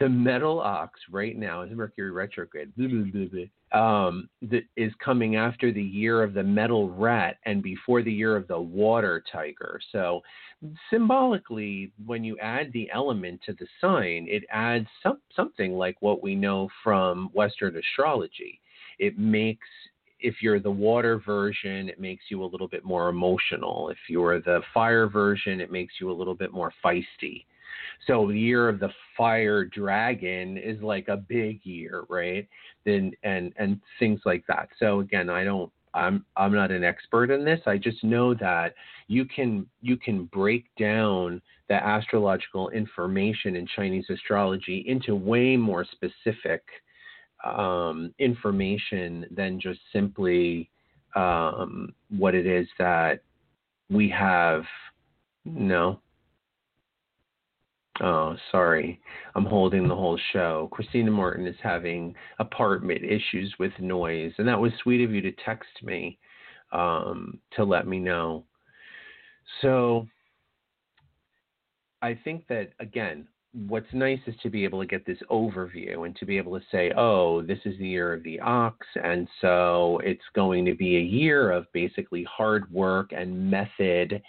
The 0.00 0.08
metal 0.08 0.60
ox 0.60 0.98
right 1.10 1.36
now 1.38 1.62
is 1.62 1.70
Mercury 1.70 2.10
retrograde. 2.10 2.72
Um, 3.72 4.28
that 4.42 4.64
is 4.76 4.92
coming 5.04 5.36
after 5.36 5.72
the 5.72 5.82
year 5.82 6.22
of 6.22 6.34
the 6.34 6.42
metal 6.42 6.90
rat 6.90 7.36
and 7.44 7.62
before 7.62 8.02
the 8.02 8.12
year 8.12 8.34
of 8.36 8.48
the 8.48 8.58
water 8.58 9.22
tiger. 9.30 9.80
So 9.92 10.22
symbolically, 10.90 11.92
when 12.06 12.24
you 12.24 12.36
add 12.38 12.72
the 12.72 12.90
element 12.92 13.40
to 13.46 13.52
the 13.52 13.66
sign, 13.80 14.26
it 14.28 14.42
adds 14.50 14.86
some, 15.02 15.18
something 15.34 15.74
like 15.74 15.96
what 16.00 16.22
we 16.22 16.34
know 16.34 16.68
from 16.82 17.30
Western 17.32 17.76
astrology. 17.76 18.60
It 18.98 19.18
makes 19.18 19.66
if 20.20 20.36
you're 20.40 20.60
the 20.60 20.70
water 20.70 21.18
version, 21.18 21.88
it 21.88 22.00
makes 22.00 22.24
you 22.30 22.42
a 22.42 22.46
little 22.46 22.68
bit 22.68 22.82
more 22.84 23.10
emotional. 23.10 23.90
If 23.90 23.98
you're 24.08 24.40
the 24.40 24.62
fire 24.72 25.06
version, 25.06 25.60
it 25.60 25.70
makes 25.70 25.94
you 26.00 26.10
a 26.10 26.14
little 26.14 26.34
bit 26.34 26.52
more 26.52 26.72
feisty. 26.82 27.44
So 28.06 28.28
the 28.28 28.38
year 28.38 28.68
of 28.68 28.80
the 28.80 28.90
fire 29.16 29.64
dragon 29.64 30.56
is 30.56 30.80
like 30.82 31.08
a 31.08 31.16
big 31.16 31.60
year, 31.64 32.04
right? 32.08 32.48
Then 32.84 33.12
and 33.22 33.52
and 33.56 33.80
things 33.98 34.20
like 34.24 34.44
that. 34.48 34.68
So 34.78 35.00
again, 35.00 35.28
I 35.28 35.44
don't 35.44 35.70
I'm 35.94 36.24
I'm 36.36 36.52
not 36.52 36.70
an 36.70 36.84
expert 36.84 37.30
in 37.30 37.44
this. 37.44 37.60
I 37.66 37.78
just 37.78 38.02
know 38.04 38.34
that 38.34 38.74
you 39.08 39.24
can 39.24 39.66
you 39.80 39.96
can 39.96 40.24
break 40.26 40.66
down 40.78 41.40
the 41.68 41.74
astrological 41.74 42.68
information 42.70 43.56
in 43.56 43.66
Chinese 43.74 44.06
astrology 44.10 44.84
into 44.86 45.14
way 45.14 45.56
more 45.56 45.84
specific 45.84 46.62
um, 47.44 48.14
information 48.18 49.26
than 49.30 49.60
just 49.60 49.80
simply 49.92 50.70
um, 51.14 51.94
what 52.16 52.34
it 52.34 52.46
is 52.46 52.66
that 52.78 53.20
we 53.90 54.08
have. 54.08 54.64
No, 55.44 56.00
Oh, 58.00 58.36
sorry. 58.50 59.00
I'm 59.36 59.44
holding 59.44 59.86
the 59.86 59.94
whole 59.94 60.18
show. 60.32 60.68
Kristina 60.72 61.12
Martin 61.12 61.46
is 61.46 61.56
having 61.62 62.14
apartment 62.40 63.04
issues 63.04 63.54
with 63.60 63.72
noise, 63.78 64.32
and 64.38 64.48
that 64.48 64.58
was 64.58 64.72
sweet 64.82 65.04
of 65.04 65.12
you 65.12 65.20
to 65.20 65.32
text 65.44 65.70
me 65.82 66.18
um, 66.72 67.38
to 67.52 67.62
let 67.62 67.86
me 67.86 68.00
know. 68.00 68.44
So 69.62 70.08
I 72.02 72.18
think 72.24 72.48
that, 72.48 72.70
again, 72.80 73.28
what's 73.68 73.92
nice 73.92 74.18
is 74.26 74.34
to 74.42 74.50
be 74.50 74.64
able 74.64 74.80
to 74.80 74.86
get 74.86 75.06
this 75.06 75.18
overview 75.30 76.04
and 76.06 76.16
to 76.16 76.26
be 76.26 76.36
able 76.36 76.58
to 76.58 76.66
say, 76.72 76.92
oh, 76.96 77.40
this 77.42 77.58
is 77.64 77.78
the 77.78 77.86
year 77.86 78.12
of 78.12 78.22
the 78.24 78.40
ox, 78.40 78.86
and 79.02 79.28
so 79.40 80.00
it's 80.02 80.24
going 80.34 80.64
to 80.64 80.74
be 80.74 80.96
a 80.96 81.00
year 81.00 81.52
of 81.52 81.66
basically 81.72 82.24
hard 82.24 82.70
work 82.72 83.12
and 83.12 83.50
method 83.50 84.20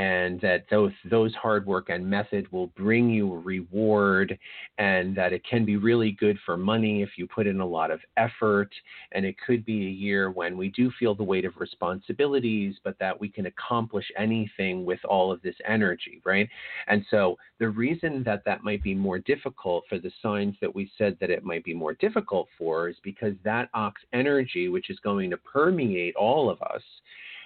and 0.00 0.40
that 0.40 0.64
those 0.70 0.92
those 1.10 1.34
hard 1.34 1.66
work 1.66 1.90
and 1.90 2.08
method 2.08 2.50
will 2.50 2.68
bring 2.68 3.10
you 3.10 3.30
a 3.34 3.38
reward 3.38 4.38
and 4.78 5.14
that 5.14 5.34
it 5.34 5.44
can 5.44 5.62
be 5.62 5.76
really 5.76 6.12
good 6.12 6.38
for 6.46 6.56
money 6.56 7.02
if 7.02 7.10
you 7.18 7.26
put 7.26 7.46
in 7.46 7.60
a 7.60 7.66
lot 7.66 7.90
of 7.90 8.00
effort. 8.16 8.70
And 9.12 9.26
it 9.26 9.36
could 9.46 9.62
be 9.62 9.86
a 9.86 9.90
year 9.90 10.30
when 10.30 10.56
we 10.56 10.70
do 10.70 10.90
feel 10.98 11.14
the 11.14 11.22
weight 11.22 11.44
of 11.44 11.52
responsibilities 11.58 12.76
but 12.82 12.98
that 12.98 13.20
we 13.20 13.28
can 13.28 13.44
accomplish 13.44 14.06
anything 14.16 14.86
with 14.86 15.00
all 15.04 15.30
of 15.30 15.42
this 15.42 15.56
energy 15.68 16.22
right? 16.24 16.48
And 16.86 17.04
so 17.10 17.36
the 17.58 17.68
reason 17.68 18.22
that 18.24 18.42
that 18.46 18.64
might 18.64 18.82
be 18.82 18.94
more 18.94 19.18
difficult 19.18 19.84
for 19.86 19.98
the 19.98 20.12
signs 20.22 20.56
that 20.62 20.74
we 20.74 20.90
said 20.96 21.18
that 21.20 21.28
it 21.28 21.44
might 21.44 21.64
be 21.64 21.74
more 21.74 21.92
difficult 21.92 22.48
for 22.56 22.88
is 22.88 22.96
because 23.02 23.34
that 23.44 23.68
ox 23.74 24.00
energy 24.14 24.70
which 24.70 24.88
is 24.88 24.98
going 25.00 25.28
to 25.28 25.36
permeate 25.36 26.16
all 26.16 26.48
of 26.48 26.62
us 26.62 26.82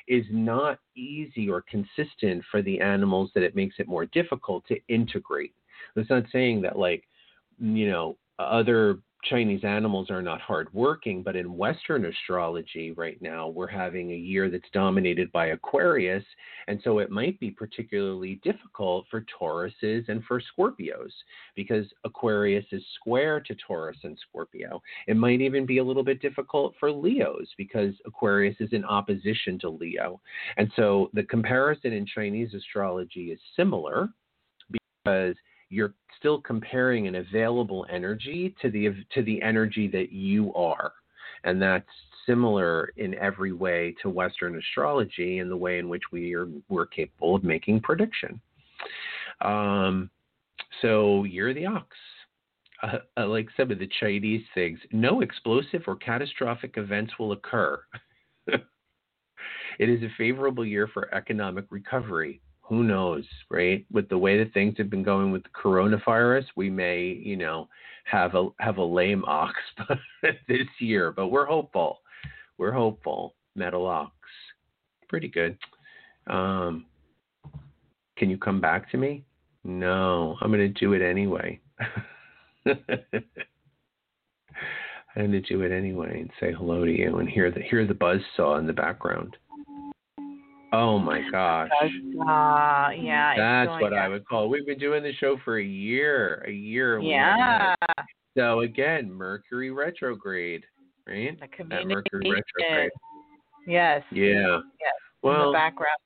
is 0.07 0.25
not 0.31 0.79
easy 0.97 1.49
or 1.49 1.62
consistent 1.62 2.43
for 2.51 2.62
the 2.62 2.81
animals 2.81 3.31
that 3.35 3.43
it 3.43 3.57
makes 3.57 3.77
it 3.79 3.88
more 3.88 4.07
difficult 4.07 4.67
to 4.69 4.79
integrate. 4.88 5.55
It's 5.97 6.11
not 6.11 6.25
saying 6.33 6.62
that 6.62 6.79
like 6.79 7.05
you 7.59 7.88
know 7.90 8.17
other 8.38 8.99
Chinese 9.25 9.65
animals 9.65 10.11
are 10.11 10.23
not 10.23 10.41
hardworking, 10.41 11.23
but 11.23 11.37
in 11.37 11.57
Western 11.57 12.05
astrology 12.07 12.93
right 12.93 13.21
now, 13.23 13.49
we're 13.49 13.67
having 13.67 14.11
a 14.11 14.17
year 14.17 14.51
that's 14.51 14.69
dominated 14.73 15.33
by 15.33 15.47
Aquarius. 15.47 16.25
And 16.69 16.81
so 16.85 16.99
it 16.99 17.11
might 17.11 17.39
be 17.41 17.51
particularly 17.51 18.41
difficult 18.43 19.07
for 19.11 19.25
Tauruses 19.41 20.09
and 20.09 20.23
for 20.25 20.41
Scorpios 20.41 21.11
because 21.55 21.87
Aquarius 22.05 22.67
is 22.73 22.83
square 22.97 23.41
to 23.41 23.55
Taurus 23.67 23.99
and 24.05 24.19
Scorpio. 24.29 24.83
It 25.07 25.17
might 25.17 25.41
even 25.41 25.67
be 25.67 25.79
a 25.79 25.85
little 25.85 26.05
bit 26.05 26.21
difficult 26.21 26.75
for 26.79 26.93
Leos 26.93 27.49
because 27.57 27.95
Aquarius 28.07 28.57
is 28.61 28.73
in 28.73 28.85
opposition 28.85 29.59
to 29.61 29.71
Leo. 29.71 30.21
And 30.57 30.71
so 30.77 31.11
the 31.15 31.25
comparison 31.25 31.93
in 31.93 32.07
Chinese 32.07 32.55
astrology 32.55 33.33
is 33.33 33.41
similar 33.57 34.09
because 34.71 35.35
you're 35.75 35.95
still 36.19 36.41
comparing 36.41 37.07
an 37.07 37.17
available 37.17 37.85
energy 37.91 38.55
to 38.63 38.71
the 38.71 38.91
to 39.13 39.23
the 39.23 39.43
energy 39.43 39.89
that 39.89 40.13
you 40.13 40.55
are. 40.55 40.93
And 41.43 41.61
that's 41.61 41.89
similar 42.27 42.93
in 42.97 43.15
every 43.17 43.53
way 43.53 43.95
to 44.01 44.09
western 44.09 44.57
astrology 44.57 45.39
in 45.41 45.49
the 45.49 45.57
way 45.57 45.79
in 45.79 45.89
which 45.89 46.05
we 46.13 46.35
are 46.35 46.49
we're 46.69 46.87
capable 46.87 47.35
of 47.35 47.45
making 47.45 47.81
prediction. 47.81 48.41
Um, 49.41 50.11
so 50.81 51.25
you're 51.25 51.53
the 51.53 51.67
ox. 51.67 51.97
Uh, 52.83 52.99
uh, 53.17 53.27
like 53.27 53.49
some 53.57 53.71
of 53.71 53.79
the 53.79 53.89
chinese 54.01 54.43
things 54.53 54.79
no 54.91 55.21
explosive 55.21 55.83
or 55.87 55.95
catastrophic 55.97 56.75
events 56.77 57.13
will 57.19 57.33
occur. 57.33 57.81
It 59.79 59.89
is 59.89 60.03
a 60.03 60.13
favorable 60.17 60.65
year 60.65 60.89
for 60.93 61.13
economic 61.15 61.67
recovery 61.71 62.41
who 62.66 62.83
knows, 62.83 63.24
right? 63.50 63.85
With 63.92 64.09
the 64.09 64.18
way 64.18 64.38
that 64.38 64.55
things 64.55 64.74
have 64.79 64.88
been 64.88 65.03
going 65.03 65.31
with 65.31 65.42
the 65.42 65.50
coronavirus, 65.50 66.44
we 66.57 66.70
may, 66.70 67.03
you 67.03 67.37
know, 67.37 67.68
have 68.05 68.35
a 68.35 68.48
have 68.59 68.79
a 68.79 68.85
lame 68.85 69.24
ox 69.27 69.55
this 70.48 70.66
year, 70.81 71.12
but 71.12 71.29
we're 71.29 71.46
hopeful. 71.46 72.00
We're 72.59 72.72
hopeful. 72.72 73.35
Metal 73.55 73.87
ox, 73.87 74.12
pretty 75.09 75.29
good. 75.29 75.57
Um, 76.27 76.87
can 78.16 78.31
you 78.31 78.38
come 78.38 78.61
back 78.61 78.90
to 78.90 78.96
me? 78.96 79.24
No, 79.62 80.37
I'm 80.40 80.53
to 80.53 80.68
do 80.68 80.94
it 80.94 81.03
anyway. 81.03 81.61
I'm 85.16 85.31
to 85.31 85.40
do 85.40 85.62
it 85.62 85.70
anyway 85.70 86.20
and 86.20 86.31
say 86.40 86.53
hello 86.53 86.85
to 86.85 86.90
you 86.90 87.18
and 87.18 87.29
hear 87.29 87.50
the 87.50 87.61
hear 87.61 87.87
the 87.87 87.94
buzz 87.94 88.20
saw 88.37 88.57
in 88.57 88.66
the 88.66 88.72
background. 88.72 89.37
Oh 90.75 90.99
my 90.99 91.23
gosh. 91.31 91.71
Uh, 91.73 92.91
yeah. 93.01 93.35
That's 93.37 93.81
what 93.81 93.93
I 93.93 94.09
would 94.09 94.27
call. 94.27 94.45
It. 94.45 94.49
We've 94.49 94.67
been 94.67 94.79
doing 94.79 95.05
the 95.05 95.13
show 95.15 95.39
for 95.45 95.59
a 95.59 95.65
year, 95.65 96.45
a 96.49 96.51
year. 96.51 96.99
Yeah. 96.99 97.75
So 98.37 98.61
again, 98.61 99.13
Mercury 99.13 99.71
retrograde, 99.71 100.65
right? 101.07 101.39
The 101.39 101.65
That 101.71 101.87
Mercury 101.87 102.29
retrograde. 102.29 102.91
Yes. 103.69 104.03
Yeah. 104.11 104.59
Yes. 104.81 104.95
Well, 105.23 105.41
in 105.41 105.47
the 105.47 105.53
background. 105.53 105.97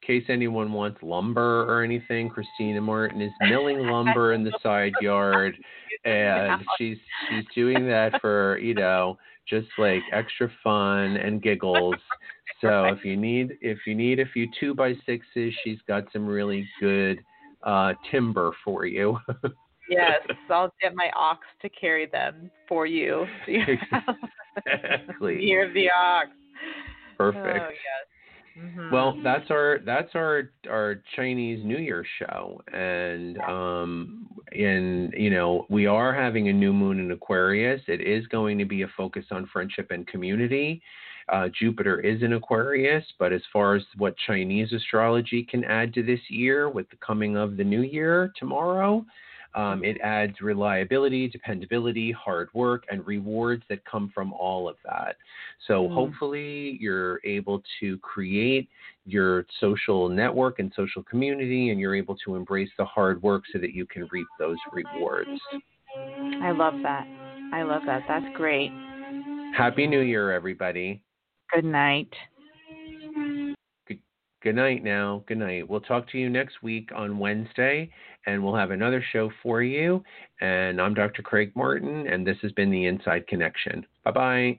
in 0.00 0.06
case 0.06 0.24
anyone 0.30 0.72
wants 0.72 1.02
lumber 1.02 1.64
or 1.70 1.84
anything, 1.84 2.30
Kristina 2.30 2.80
Martin 2.80 3.20
is 3.20 3.30
milling 3.42 3.86
lumber 3.90 4.32
in 4.32 4.42
the 4.42 4.58
side 4.62 4.94
yard, 5.02 5.54
and 6.06 6.62
she's 6.78 6.96
she's 7.28 7.44
doing 7.54 7.86
that 7.88 8.20
for 8.22 8.58
you 8.58 8.72
know 8.72 9.18
just 9.48 9.68
like 9.76 10.02
extra 10.12 10.50
fun 10.64 11.18
and 11.18 11.42
giggles. 11.42 11.96
So 12.60 12.84
if 12.84 13.04
you 13.04 13.16
need 13.16 13.58
if 13.60 13.78
you 13.86 13.94
need 13.94 14.20
a 14.20 14.26
few 14.26 14.48
two 14.58 14.74
by 14.74 14.94
sixes, 15.06 15.52
she's 15.64 15.78
got 15.88 16.04
some 16.12 16.26
really 16.26 16.68
good 16.80 17.18
uh, 17.62 17.94
timber 18.10 18.52
for 18.64 18.86
you. 18.86 19.18
yes, 19.88 20.20
I'll 20.48 20.72
get 20.80 20.94
my 20.94 21.10
ox 21.16 21.40
to 21.62 21.68
carry 21.68 22.06
them 22.06 22.50
for 22.68 22.86
you. 22.86 23.26
exactly. 23.48 25.38
Year 25.42 25.72
the 25.72 25.88
ox. 25.90 26.28
Perfect. 27.18 27.60
Oh, 27.60 27.68
yes. 27.70 28.12
Mm-hmm. 28.58 28.92
Well, 28.92 29.18
that's 29.24 29.50
our 29.50 29.80
that's 29.84 30.14
our 30.14 30.50
our 30.68 31.02
Chinese 31.16 31.64
New 31.64 31.78
Year 31.78 32.04
show, 32.18 32.60
and 32.70 33.38
um, 33.38 34.28
and 34.52 35.12
you 35.16 35.30
know 35.30 35.64
we 35.70 35.86
are 35.86 36.12
having 36.12 36.48
a 36.48 36.52
new 36.52 36.72
moon 36.72 37.00
in 37.00 37.12
Aquarius. 37.12 37.80
It 37.88 38.02
is 38.02 38.26
going 38.26 38.58
to 38.58 38.66
be 38.66 38.82
a 38.82 38.88
focus 38.94 39.24
on 39.30 39.48
friendship 39.50 39.90
and 39.90 40.06
community. 40.06 40.82
Uh, 41.28 41.48
Jupiter 41.58 42.00
is 42.00 42.22
in 42.22 42.34
Aquarius, 42.34 43.04
but 43.18 43.32
as 43.32 43.42
far 43.52 43.74
as 43.74 43.82
what 43.96 44.14
Chinese 44.26 44.72
astrology 44.72 45.44
can 45.44 45.64
add 45.64 45.94
to 45.94 46.02
this 46.02 46.20
year 46.28 46.68
with 46.68 46.88
the 46.90 46.96
coming 46.96 47.36
of 47.36 47.56
the 47.56 47.64
new 47.64 47.82
year 47.82 48.32
tomorrow, 48.36 49.04
um, 49.54 49.84
it 49.84 49.98
adds 50.00 50.40
reliability, 50.40 51.28
dependability, 51.28 52.10
hard 52.10 52.48
work, 52.54 52.84
and 52.90 53.06
rewards 53.06 53.62
that 53.68 53.84
come 53.84 54.10
from 54.14 54.32
all 54.32 54.66
of 54.68 54.76
that. 54.84 55.16
So 55.66 55.88
Mm. 55.88 55.94
hopefully 55.94 56.78
you're 56.80 57.20
able 57.24 57.62
to 57.80 57.98
create 57.98 58.68
your 59.04 59.46
social 59.60 60.08
network 60.08 60.58
and 60.58 60.72
social 60.74 61.02
community, 61.02 61.70
and 61.70 61.78
you're 61.78 61.94
able 61.94 62.16
to 62.24 62.34
embrace 62.34 62.70
the 62.78 62.84
hard 62.84 63.22
work 63.22 63.44
so 63.52 63.58
that 63.58 63.74
you 63.74 63.84
can 63.84 64.06
reap 64.10 64.26
those 64.38 64.58
rewards. 64.72 65.40
I 66.40 66.52
love 66.52 66.80
that. 66.82 67.06
I 67.52 67.62
love 67.62 67.84
that. 67.84 68.04
That's 68.08 68.28
great. 68.34 68.72
Happy 69.54 69.86
New 69.86 70.00
Year, 70.00 70.32
everybody. 70.32 71.02
Good 71.54 71.64
night. 71.64 72.08
Good 74.42 74.56
night 74.56 74.82
now. 74.82 75.22
Good 75.28 75.38
night. 75.38 75.68
We'll 75.68 75.80
talk 75.80 76.08
to 76.10 76.18
you 76.18 76.28
next 76.28 76.64
week 76.64 76.90
on 76.92 77.18
Wednesday, 77.18 77.90
and 78.26 78.42
we'll 78.42 78.56
have 78.56 78.72
another 78.72 79.04
show 79.12 79.30
for 79.40 79.62
you. 79.62 80.02
And 80.40 80.80
I'm 80.80 80.94
Dr. 80.94 81.22
Craig 81.22 81.52
Martin, 81.54 82.08
and 82.08 82.26
this 82.26 82.38
has 82.42 82.50
been 82.52 82.70
the 82.70 82.86
Inside 82.86 83.28
Connection. 83.28 83.86
Bye 84.04 84.10
bye. 84.10 84.58